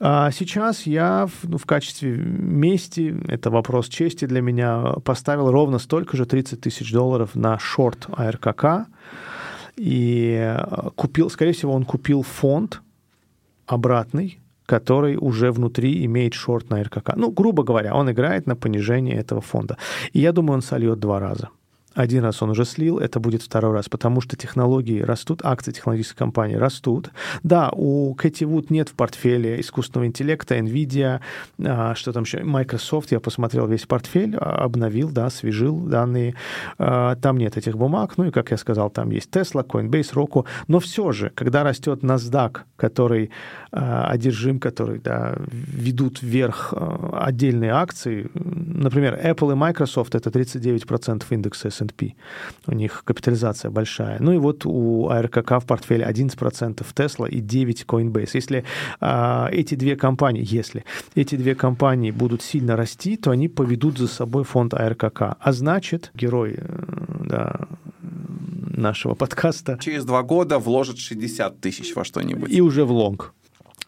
«А 0.00 0.30
сейчас 0.30 0.86
я 0.86 1.26
в, 1.26 1.48
ну, 1.48 1.58
в 1.58 1.66
качестве 1.66 2.16
мести, 2.16 3.16
это 3.26 3.50
вопрос 3.50 3.88
чести 3.88 4.26
для 4.26 4.40
меня, 4.40 4.94
поставил 5.04 5.50
ровно 5.50 5.78
столько 5.78 6.16
же, 6.16 6.24
30 6.24 6.60
тысяч 6.60 6.92
долларов 6.92 7.34
на 7.34 7.58
шорт 7.58 8.06
АРКК. 8.12 8.86
И 9.76 10.36
э, 10.38 10.90
купил, 10.94 11.30
скорее 11.30 11.52
всего, 11.52 11.72
он 11.72 11.84
купил 11.84 12.22
фонд 12.22 12.82
обратный, 13.66 14.40
который 14.68 15.16
уже 15.16 15.50
внутри 15.50 16.04
имеет 16.04 16.34
шорт 16.34 16.70
на 16.70 16.82
РКК. 16.82 17.16
Ну, 17.16 17.30
грубо 17.30 17.62
говоря, 17.62 17.94
он 17.94 18.10
играет 18.10 18.46
на 18.46 18.54
понижение 18.54 19.16
этого 19.16 19.40
фонда. 19.40 19.76
И 20.12 20.20
я 20.20 20.32
думаю, 20.32 20.56
он 20.56 20.62
сольет 20.62 20.98
два 20.98 21.20
раза. 21.20 21.48
Один 21.98 22.22
раз 22.22 22.40
он 22.42 22.50
уже 22.50 22.64
слил, 22.64 23.00
это 23.00 23.18
будет 23.18 23.42
второй 23.42 23.72
раз, 23.72 23.88
потому 23.88 24.20
что 24.20 24.36
технологии 24.36 25.02
растут, 25.02 25.40
акции 25.44 25.72
технологической 25.72 26.16
компании 26.16 26.54
растут. 26.54 27.10
Да, 27.42 27.70
у 27.72 28.14
Кэти 28.14 28.44
Вуд 28.44 28.70
нет 28.70 28.88
в 28.88 28.94
портфеле 28.94 29.60
искусственного 29.60 30.06
интеллекта, 30.06 30.56
NVIDIA, 30.58 31.18
а, 31.60 31.96
что 31.96 32.12
там 32.12 32.22
еще, 32.22 32.44
Microsoft, 32.44 33.10
я 33.10 33.18
посмотрел 33.18 33.66
весь 33.66 33.84
портфель, 33.84 34.36
а, 34.36 34.62
обновил, 34.62 35.10
да, 35.10 35.26
освежил 35.26 35.76
данные. 35.76 36.36
А, 36.78 37.16
там 37.16 37.36
нет 37.36 37.56
этих 37.56 37.76
бумаг, 37.76 38.16
ну 38.16 38.26
и, 38.26 38.30
как 38.30 38.52
я 38.52 38.58
сказал, 38.58 38.90
там 38.90 39.10
есть 39.10 39.34
Tesla, 39.34 39.66
Coinbase, 39.66 40.14
Roku, 40.14 40.46
но 40.68 40.78
все 40.78 41.10
же, 41.10 41.32
когда 41.34 41.64
растет 41.64 42.04
NASDAQ, 42.04 42.58
который 42.76 43.32
одержим, 43.70 44.60
который, 44.60 44.98
да, 44.98 45.36
ведут 45.50 46.22
вверх 46.22 46.72
отдельные 47.12 47.72
акции, 47.72 48.30
например, 48.34 49.20
Apple 49.22 49.52
и 49.52 49.54
Microsoft— 49.56 50.14
это 50.14 50.30
39% 50.30 51.24
индекса 51.30 51.68
S&P 51.68 51.87
S&P. 51.88 52.14
У 52.66 52.74
них 52.74 53.02
капитализация 53.04 53.70
большая. 53.70 54.18
Ну 54.20 54.32
и 54.32 54.38
вот 54.38 54.66
у 54.66 55.08
АРКК 55.08 55.62
в 55.62 55.66
портфеле 55.66 56.04
11% 56.04 56.84
Tesla 56.94 57.28
и 57.28 57.40
9% 57.40 57.86
Coinbase. 57.86 58.30
Если 58.34 58.64
а, 59.00 59.48
эти 59.52 59.74
две 59.74 59.96
компании, 59.96 60.44
если 60.44 60.84
эти 61.14 61.36
две 61.36 61.54
компании 61.54 62.10
будут 62.10 62.42
сильно 62.42 62.76
расти, 62.76 63.16
то 63.16 63.30
они 63.30 63.48
поведут 63.48 63.98
за 63.98 64.08
собой 64.08 64.44
фонд 64.44 64.74
АРКК. 64.74 65.36
А 65.38 65.52
значит, 65.52 66.10
герой 66.14 66.54
э, 66.58 66.84
да, 67.24 67.60
нашего 68.76 69.14
подкаста. 69.18 69.78
Через 69.80 70.04
два 70.04 70.22
года 70.22 70.58
вложит 70.58 70.98
60 70.98 71.60
тысяч 71.60 71.94
во 71.94 72.04
что-нибудь. 72.04 72.50
И 72.50 72.60
уже 72.60 72.84
в 72.84 72.92
лонг. 72.92 73.34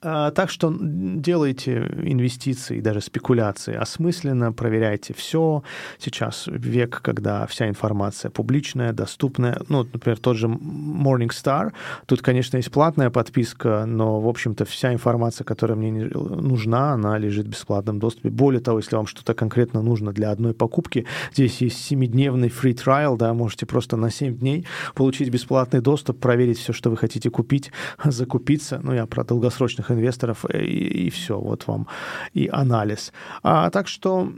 А, 0.03 0.31
так 0.31 0.49
что 0.49 0.75
делайте 0.81 1.79
инвестиции, 2.05 2.81
даже 2.81 3.03
спекуляции 3.03 3.75
осмысленно, 3.75 4.53
проверяйте 4.53 5.13
все. 5.13 5.63
Сейчас 5.99 6.45
век, 6.47 7.03
когда 7.03 7.47
вся 7.47 7.69
информация 7.69 8.31
публичная, 8.31 8.95
доступная. 8.95 9.61
Ну, 9.69 9.87
например, 9.93 10.19
тот 10.19 10.37
же 10.37 10.47
Morningstar. 10.47 11.73
Тут, 12.07 12.23
конечно, 12.23 12.57
есть 12.57 12.71
платная 12.71 13.11
подписка, 13.11 13.85
но, 13.87 14.21
в 14.21 14.29
общем-то, 14.29 14.65
вся 14.65 14.95
информация, 14.95 15.45
которая 15.45 15.77
мне 15.77 16.07
нужна, 16.15 16.93
она 16.95 17.19
лежит 17.19 17.47
в 17.47 17.51
бесплатном 17.51 17.99
доступе. 17.99 18.31
Более 18.31 18.61
того, 18.61 18.79
если 18.79 18.97
вам 18.97 19.07
что-то 19.07 19.35
конкретно 19.35 19.83
нужно 19.83 20.13
для 20.13 20.31
одной 20.31 20.55
покупки, 20.55 21.07
здесь 21.35 21.61
есть 21.61 21.85
семидневный 21.85 22.49
free 22.49 22.75
trial, 22.75 23.19
да, 23.19 23.35
можете 23.35 23.67
просто 23.67 23.99
на 23.99 24.11
7 24.11 24.39
дней 24.39 24.67
получить 24.95 25.29
бесплатный 25.29 25.81
доступ, 25.81 26.19
проверить 26.21 26.59
все, 26.59 26.73
что 26.73 26.89
вы 26.89 26.97
хотите 26.97 27.29
купить, 27.29 27.71
закупиться. 28.05 28.81
Ну, 28.83 28.95
я 28.95 29.05
про 29.05 29.25
долгосрочных 29.25 29.90
инвесторов, 29.91 30.45
э, 30.49 30.65
и, 30.65 31.07
и 31.07 31.11
все, 31.11 31.39
вот 31.39 31.67
вам 31.67 31.87
и 32.33 32.49
анализ. 32.53 33.13
А, 33.43 33.71
так 33.71 33.89
что, 33.89 34.33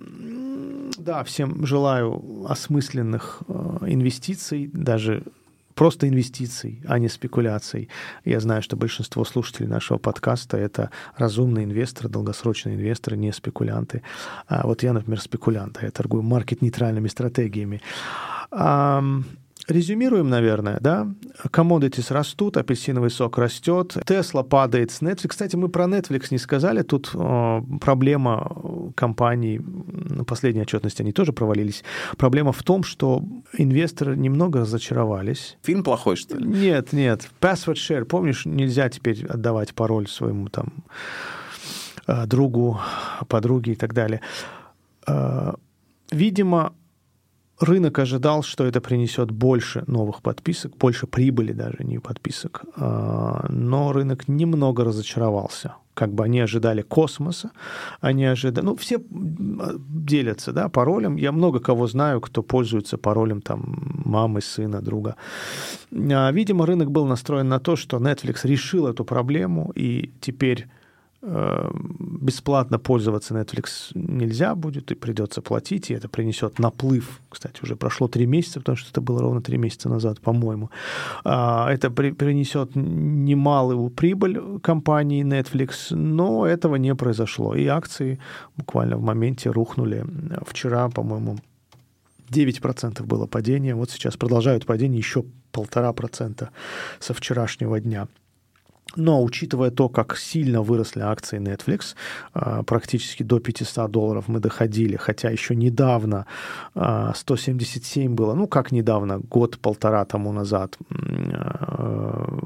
да, 0.98 1.24
всем 1.24 1.66
желаю 1.66 2.46
осмысленных 2.48 3.42
э, 3.48 3.52
инвестиций, 3.86 4.70
даже 4.72 5.22
просто 5.74 6.08
инвестиций, 6.08 6.82
а 6.86 6.98
не 6.98 7.08
спекуляций. 7.08 7.88
Я 8.24 8.40
знаю, 8.40 8.62
что 8.62 8.76
большинство 8.76 9.24
слушателей 9.24 9.68
нашего 9.68 9.98
подкаста— 9.98 10.56
это 10.58 10.90
разумные 11.16 11.64
инвесторы, 11.64 12.08
долгосрочные 12.08 12.76
инвесторы, 12.76 13.16
не 13.16 13.32
спекулянты. 13.32 14.02
А 14.46 14.66
вот 14.66 14.82
я, 14.82 14.92
например, 14.92 15.20
спекулянт, 15.20 15.78
а 15.80 15.84
я 15.84 15.90
торгую 15.90 16.22
маркет-нейтральными 16.22 17.08
стратегиями. 17.08 17.80
Резюмируем, 19.68 20.28
наверное, 20.28 20.78
да? 20.80 21.08
Commodities 21.44 22.12
растут, 22.12 22.56
апельсиновый 22.56 23.10
сок 23.10 23.38
растет, 23.38 23.96
Tesla 23.96 24.42
падает 24.42 24.90
с 24.90 25.02
Netflix. 25.02 25.28
Кстати, 25.28 25.54
мы 25.54 25.68
про 25.68 25.84
Netflix 25.84 26.28
не 26.30 26.38
сказали. 26.38 26.82
Тут 26.82 27.10
э, 27.14 27.62
проблема 27.80 28.92
компаний, 28.96 29.60
на 29.60 30.24
последней 30.24 30.62
отчетности 30.62 31.02
они 31.02 31.12
тоже 31.12 31.32
провалились. 31.32 31.84
Проблема 32.16 32.52
в 32.52 32.62
том, 32.62 32.82
что 32.82 33.22
инвесторы 33.56 34.16
немного 34.16 34.60
разочаровались. 34.60 35.56
Фильм 35.62 35.84
плохой, 35.84 36.16
что 36.16 36.36
ли? 36.36 36.46
Нет, 36.46 36.92
нет. 36.92 37.30
Password 37.40 37.74
share, 37.74 38.04
помнишь, 38.04 38.46
нельзя 38.46 38.88
теперь 38.88 39.24
отдавать 39.26 39.74
пароль 39.74 40.08
своему 40.08 40.48
там 40.48 40.72
э, 42.08 42.26
другу, 42.26 42.80
подруге 43.28 43.72
и 43.72 43.76
так 43.76 43.94
далее. 43.94 44.20
Э, 45.06 45.52
видимо, 46.10 46.74
рынок 47.62 47.98
ожидал, 47.98 48.42
что 48.42 48.64
это 48.64 48.80
принесет 48.80 49.30
больше 49.30 49.84
новых 49.86 50.22
подписок, 50.22 50.76
больше 50.76 51.06
прибыли 51.06 51.52
даже, 51.52 51.84
не 51.84 51.98
подписок. 51.98 52.64
А, 52.76 53.46
но 53.48 53.92
рынок 53.92 54.28
немного 54.28 54.84
разочаровался. 54.84 55.74
Как 55.94 56.14
бы 56.14 56.24
они 56.24 56.40
ожидали 56.40 56.82
космоса, 56.82 57.50
они 58.00 58.24
ожидали... 58.24 58.64
Ну, 58.64 58.74
все 58.76 58.98
делятся, 59.08 60.52
да, 60.52 60.68
паролем. 60.68 61.16
Я 61.16 61.32
много 61.32 61.60
кого 61.60 61.86
знаю, 61.86 62.20
кто 62.20 62.42
пользуется 62.42 62.96
паролем 62.96 63.42
там 63.42 64.02
мамы, 64.04 64.40
сына, 64.40 64.80
друга. 64.80 65.16
А, 65.92 66.32
видимо, 66.32 66.66
рынок 66.66 66.90
был 66.90 67.06
настроен 67.06 67.48
на 67.48 67.58
то, 67.58 67.76
что 67.76 67.98
Netflix 67.98 68.46
решил 68.46 68.86
эту 68.86 69.04
проблему, 69.04 69.72
и 69.74 70.12
теперь 70.20 70.66
бесплатно 71.22 72.78
пользоваться 72.78 73.34
Netflix 73.34 73.92
нельзя 73.94 74.54
будет, 74.54 74.90
и 74.90 74.94
придется 74.96 75.40
платить, 75.40 75.90
и 75.90 75.94
это 75.94 76.08
принесет 76.08 76.58
наплыв. 76.58 77.20
Кстати, 77.28 77.62
уже 77.62 77.76
прошло 77.76 78.08
три 78.08 78.26
месяца, 78.26 78.58
потому 78.58 78.76
что 78.76 78.90
это 78.90 79.00
было 79.00 79.20
ровно 79.20 79.40
три 79.40 79.56
месяца 79.56 79.88
назад, 79.88 80.20
по-моему. 80.20 80.70
А, 81.24 81.70
это 81.70 81.90
при, 81.90 82.10
принесет 82.10 82.74
немалую 82.74 83.90
прибыль 83.90 84.60
компании 84.60 85.24
Netflix, 85.24 85.94
но 85.94 86.44
этого 86.44 86.76
не 86.76 86.94
произошло. 86.94 87.54
И 87.54 87.66
акции 87.66 88.18
буквально 88.56 88.96
в 88.96 89.02
моменте 89.02 89.50
рухнули. 89.50 90.04
Вчера, 90.46 90.88
по-моему, 90.88 91.38
9% 92.30 93.04
было 93.04 93.26
падение, 93.26 93.74
вот 93.74 93.90
сейчас 93.90 94.16
продолжают 94.16 94.66
падение 94.66 94.98
еще 94.98 95.24
полтора 95.52 95.92
процента 95.92 96.50
со 96.98 97.14
вчерашнего 97.14 97.78
дня. 97.78 98.08
Но 98.96 99.22
учитывая 99.22 99.70
то, 99.70 99.88
как 99.88 100.16
сильно 100.16 100.62
выросли 100.62 101.00
акции 101.00 101.38
Netflix, 101.38 101.94
а, 102.34 102.62
практически 102.62 103.22
до 103.22 103.38
500 103.38 103.90
долларов 103.90 104.28
мы 104.28 104.40
доходили, 104.40 104.96
хотя 104.96 105.30
еще 105.30 105.54
недавно 105.54 106.26
177 106.74 108.12
а, 108.12 108.14
было, 108.14 108.34
ну 108.34 108.46
как 108.46 108.72
недавно, 108.72 109.18
год-полтора 109.18 110.04
тому 110.04 110.32
назад, 110.32 110.76
а, 110.90 112.38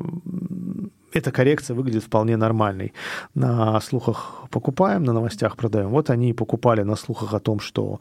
эта 1.13 1.31
коррекция 1.31 1.75
выглядит 1.75 2.05
вполне 2.05 2.37
нормальной. 2.37 2.93
На 3.35 3.81
слухах 3.81 4.45
покупаем, 4.51 5.05
на 5.05 5.13
новостях 5.13 5.57
продаем. 5.57 5.89
Вот 5.89 6.11
они 6.11 6.31
и 6.31 6.33
покупали 6.33 6.83
на 6.83 6.97
слухах 6.97 7.35
о 7.35 7.41
том, 7.41 7.61
что 7.61 8.01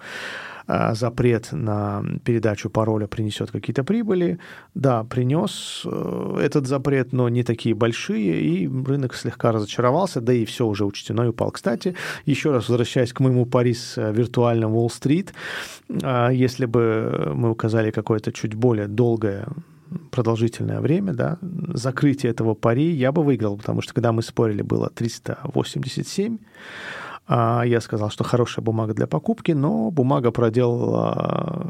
а, 0.67 0.95
запрет 0.95 1.49
на 1.51 2.03
передачу 2.23 2.69
пароля 2.69 3.07
принесет 3.07 3.51
какие-то 3.51 3.83
прибыли. 3.83 4.39
Да, 4.73 5.03
принес 5.03 5.83
э, 5.85 6.39
этот 6.41 6.65
запрет, 6.65 7.13
но 7.13 7.29
не 7.29 7.43
такие 7.43 7.75
большие, 7.75 8.41
и 8.41 8.67
рынок 8.67 9.13
слегка 9.13 9.51
разочаровался, 9.51 10.21
да 10.21 10.33
и 10.33 10.45
все 10.45 10.65
уже 10.65 10.85
учтено 10.85 11.23
и 11.23 11.27
упал. 11.27 11.51
Кстати, 11.51 11.95
еще 12.25 12.51
раз 12.51 12.67
возвращаясь 12.67 13.13
к 13.13 13.19
моему 13.19 13.45
пари 13.45 13.73
с 13.75 13.97
э, 13.97 14.11
виртуальным 14.11 14.73
Уолл-стрит, 14.75 15.33
если 15.87 16.65
бы 16.65 17.31
мы 17.35 17.51
указали 17.51 17.91
какое-то 17.91 18.31
чуть 18.31 18.55
более 18.55 18.87
долгое 18.87 19.47
продолжительное 20.11 20.81
время, 20.81 21.13
да, 21.13 21.37
закрытие 21.41 22.31
этого 22.31 22.53
пари 22.53 22.91
я 22.91 23.11
бы 23.11 23.23
выиграл, 23.23 23.57
потому 23.57 23.81
что 23.81 23.93
когда 23.93 24.11
мы 24.11 24.21
спорили, 24.21 24.61
было 24.61 24.89
387, 24.89 26.37
а 27.27 27.63
я 27.65 27.81
сказал, 27.81 28.11
что 28.11 28.23
хорошая 28.23 28.63
бумага 28.63 28.93
для 28.93 29.07
покупки, 29.07 29.51
но 29.51 29.89
бумага 29.89 30.31
проделала 30.31 31.65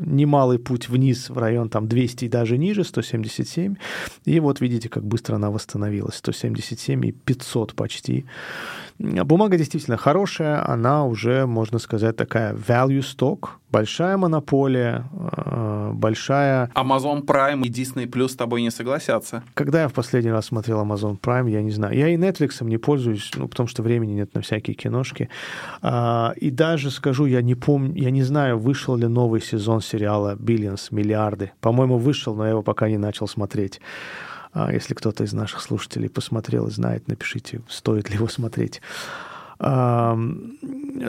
немалый 0.00 0.58
путь 0.58 0.88
вниз 0.88 1.28
в 1.28 1.36
район 1.36 1.68
там 1.68 1.88
200 1.88 2.24
и 2.24 2.28
даже 2.28 2.56
ниже, 2.56 2.84
177. 2.84 3.76
И 4.24 4.40
вот 4.40 4.60
видите, 4.60 4.88
как 4.88 5.04
быстро 5.04 5.36
она 5.36 5.50
восстановилась. 5.50 6.16
177 6.16 7.04
и 7.06 7.12
500 7.12 7.74
почти. 7.74 8.24
Бумага 8.98 9.56
действительно 9.56 9.96
хорошая, 9.96 10.64
она 10.68 11.04
уже, 11.04 11.46
можно 11.46 11.78
сказать, 11.78 12.16
такая 12.16 12.54
value 12.54 13.00
stock, 13.00 13.48
большая 13.72 14.16
монополия, 14.16 15.04
э, 15.12 15.90
большая... 15.92 16.70
Amazon 16.74 17.24
Prime 17.24 17.62
и 17.62 17.70
Disney 17.70 18.06
Plus 18.06 18.28
с 18.28 18.36
тобой 18.36 18.62
не 18.62 18.70
согласятся. 18.70 19.42
Когда 19.54 19.82
я 19.82 19.88
в 19.88 19.92
последний 19.92 20.30
раз 20.30 20.46
смотрел 20.46 20.80
Amazon 20.80 21.18
Prime, 21.18 21.50
я 21.50 21.62
не 21.62 21.72
знаю. 21.72 21.96
Я 21.96 22.08
и 22.08 22.16
Netflix 22.16 22.62
не 22.62 22.78
пользуюсь, 22.78 23.32
ну, 23.34 23.48
потому 23.48 23.66
что 23.66 23.82
времени 23.82 24.12
нет 24.12 24.32
на 24.34 24.42
всякие 24.42 24.76
киношки. 24.76 25.28
А, 25.82 26.32
и 26.36 26.50
даже 26.50 26.90
скажу, 26.92 27.26
я 27.26 27.42
не 27.42 27.56
помню, 27.56 28.00
я 28.00 28.10
не 28.10 28.22
знаю, 28.22 28.58
вышел 28.58 28.94
ли 28.96 29.08
новый 29.08 29.40
сезон 29.40 29.80
сериала 29.80 30.36
Billions, 30.36 30.88
миллиарды. 30.92 31.50
По-моему, 31.60 31.98
вышел, 31.98 32.36
но 32.36 32.44
я 32.44 32.50
его 32.50 32.62
пока 32.62 32.88
не 32.88 32.98
начал 32.98 33.26
смотреть. 33.26 33.80
А 34.54 34.72
если 34.72 34.94
кто-то 34.94 35.24
из 35.24 35.32
наших 35.32 35.60
слушателей 35.60 36.08
посмотрел 36.08 36.68
и 36.68 36.70
знает, 36.70 37.08
напишите, 37.08 37.60
стоит 37.68 38.08
ли 38.08 38.14
его 38.14 38.28
смотреть. 38.28 38.80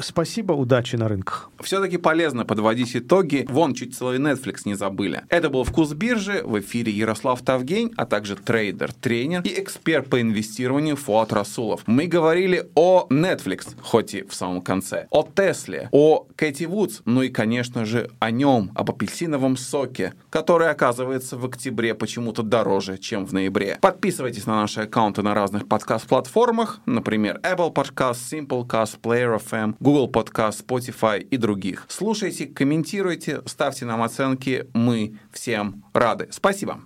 Спасибо, 0.02 0.54
удачи 0.54 0.96
на 0.96 1.08
рынках. 1.08 1.50
Все-таки 1.62 1.98
полезно 1.98 2.46
подводить 2.46 2.96
итоги. 2.96 3.46
Вон, 3.50 3.74
чуть 3.74 3.96
целый 3.96 4.20
Netflix 4.20 4.62
не 4.66 4.76
забыли. 4.76 5.24
Это 5.30 5.50
был 5.50 5.64
«Вкус 5.64 5.94
биржи». 5.94 6.42
В 6.44 6.60
эфире 6.60 6.92
Ярослав 6.92 7.42
Тавгень, 7.42 7.92
а 7.96 8.06
также 8.06 8.36
трейдер, 8.36 8.94
тренер 8.94 9.42
и 9.44 9.60
эксперт 9.60 10.10
по 10.10 10.22
инвестированию 10.22 10.96
Фуат 10.96 11.34
Расулов. 11.34 11.82
Мы 11.88 12.08
говорили 12.08 12.70
о 12.76 13.08
Netflix, 13.10 13.76
хоть 13.82 14.14
и 14.14 14.24
в 14.24 14.34
самом 14.34 14.62
конце, 14.62 15.08
о 15.12 15.24
Тесле, 15.24 15.90
о 15.92 16.28
Кэти 16.36 16.66
Вудс, 16.66 17.02
ну 17.06 17.22
и, 17.22 17.30
конечно 17.30 17.86
же, 17.86 18.10
о 18.20 18.32
нем, 18.32 18.72
об 18.76 18.92
апельсиновом 18.92 19.58
соке, 19.58 20.14
который 20.30 20.70
оказывается 20.70 21.38
в 21.38 21.46
октябре 21.46 21.96
почему-то 21.96 22.44
дороже, 22.44 22.98
чем 22.98 23.26
в 23.26 23.34
ноябре. 23.34 23.78
Подписывайтесь 23.82 24.46
на 24.46 24.56
наши 24.56 24.82
аккаунты 24.82 25.22
на 25.22 25.34
разных 25.34 25.68
подкаст-платформах, 25.68 26.80
например, 26.86 27.40
Apple 27.44 27.74
Podcast, 27.74 28.35
Simplecast, 28.36 29.00
Player 29.02 29.38
FM, 29.38 29.76
Google 29.80 30.10
Podcast, 30.12 30.66
Spotify 30.66 31.20
и 31.20 31.38
других. 31.38 31.86
Слушайте, 31.88 32.48
комментируйте, 32.48 33.42
ставьте 33.46 33.86
нам 33.86 34.02
оценки. 34.02 34.68
Мы 34.74 35.18
всем 35.32 35.84
рады. 35.94 36.28
Спасибо. 36.32 36.80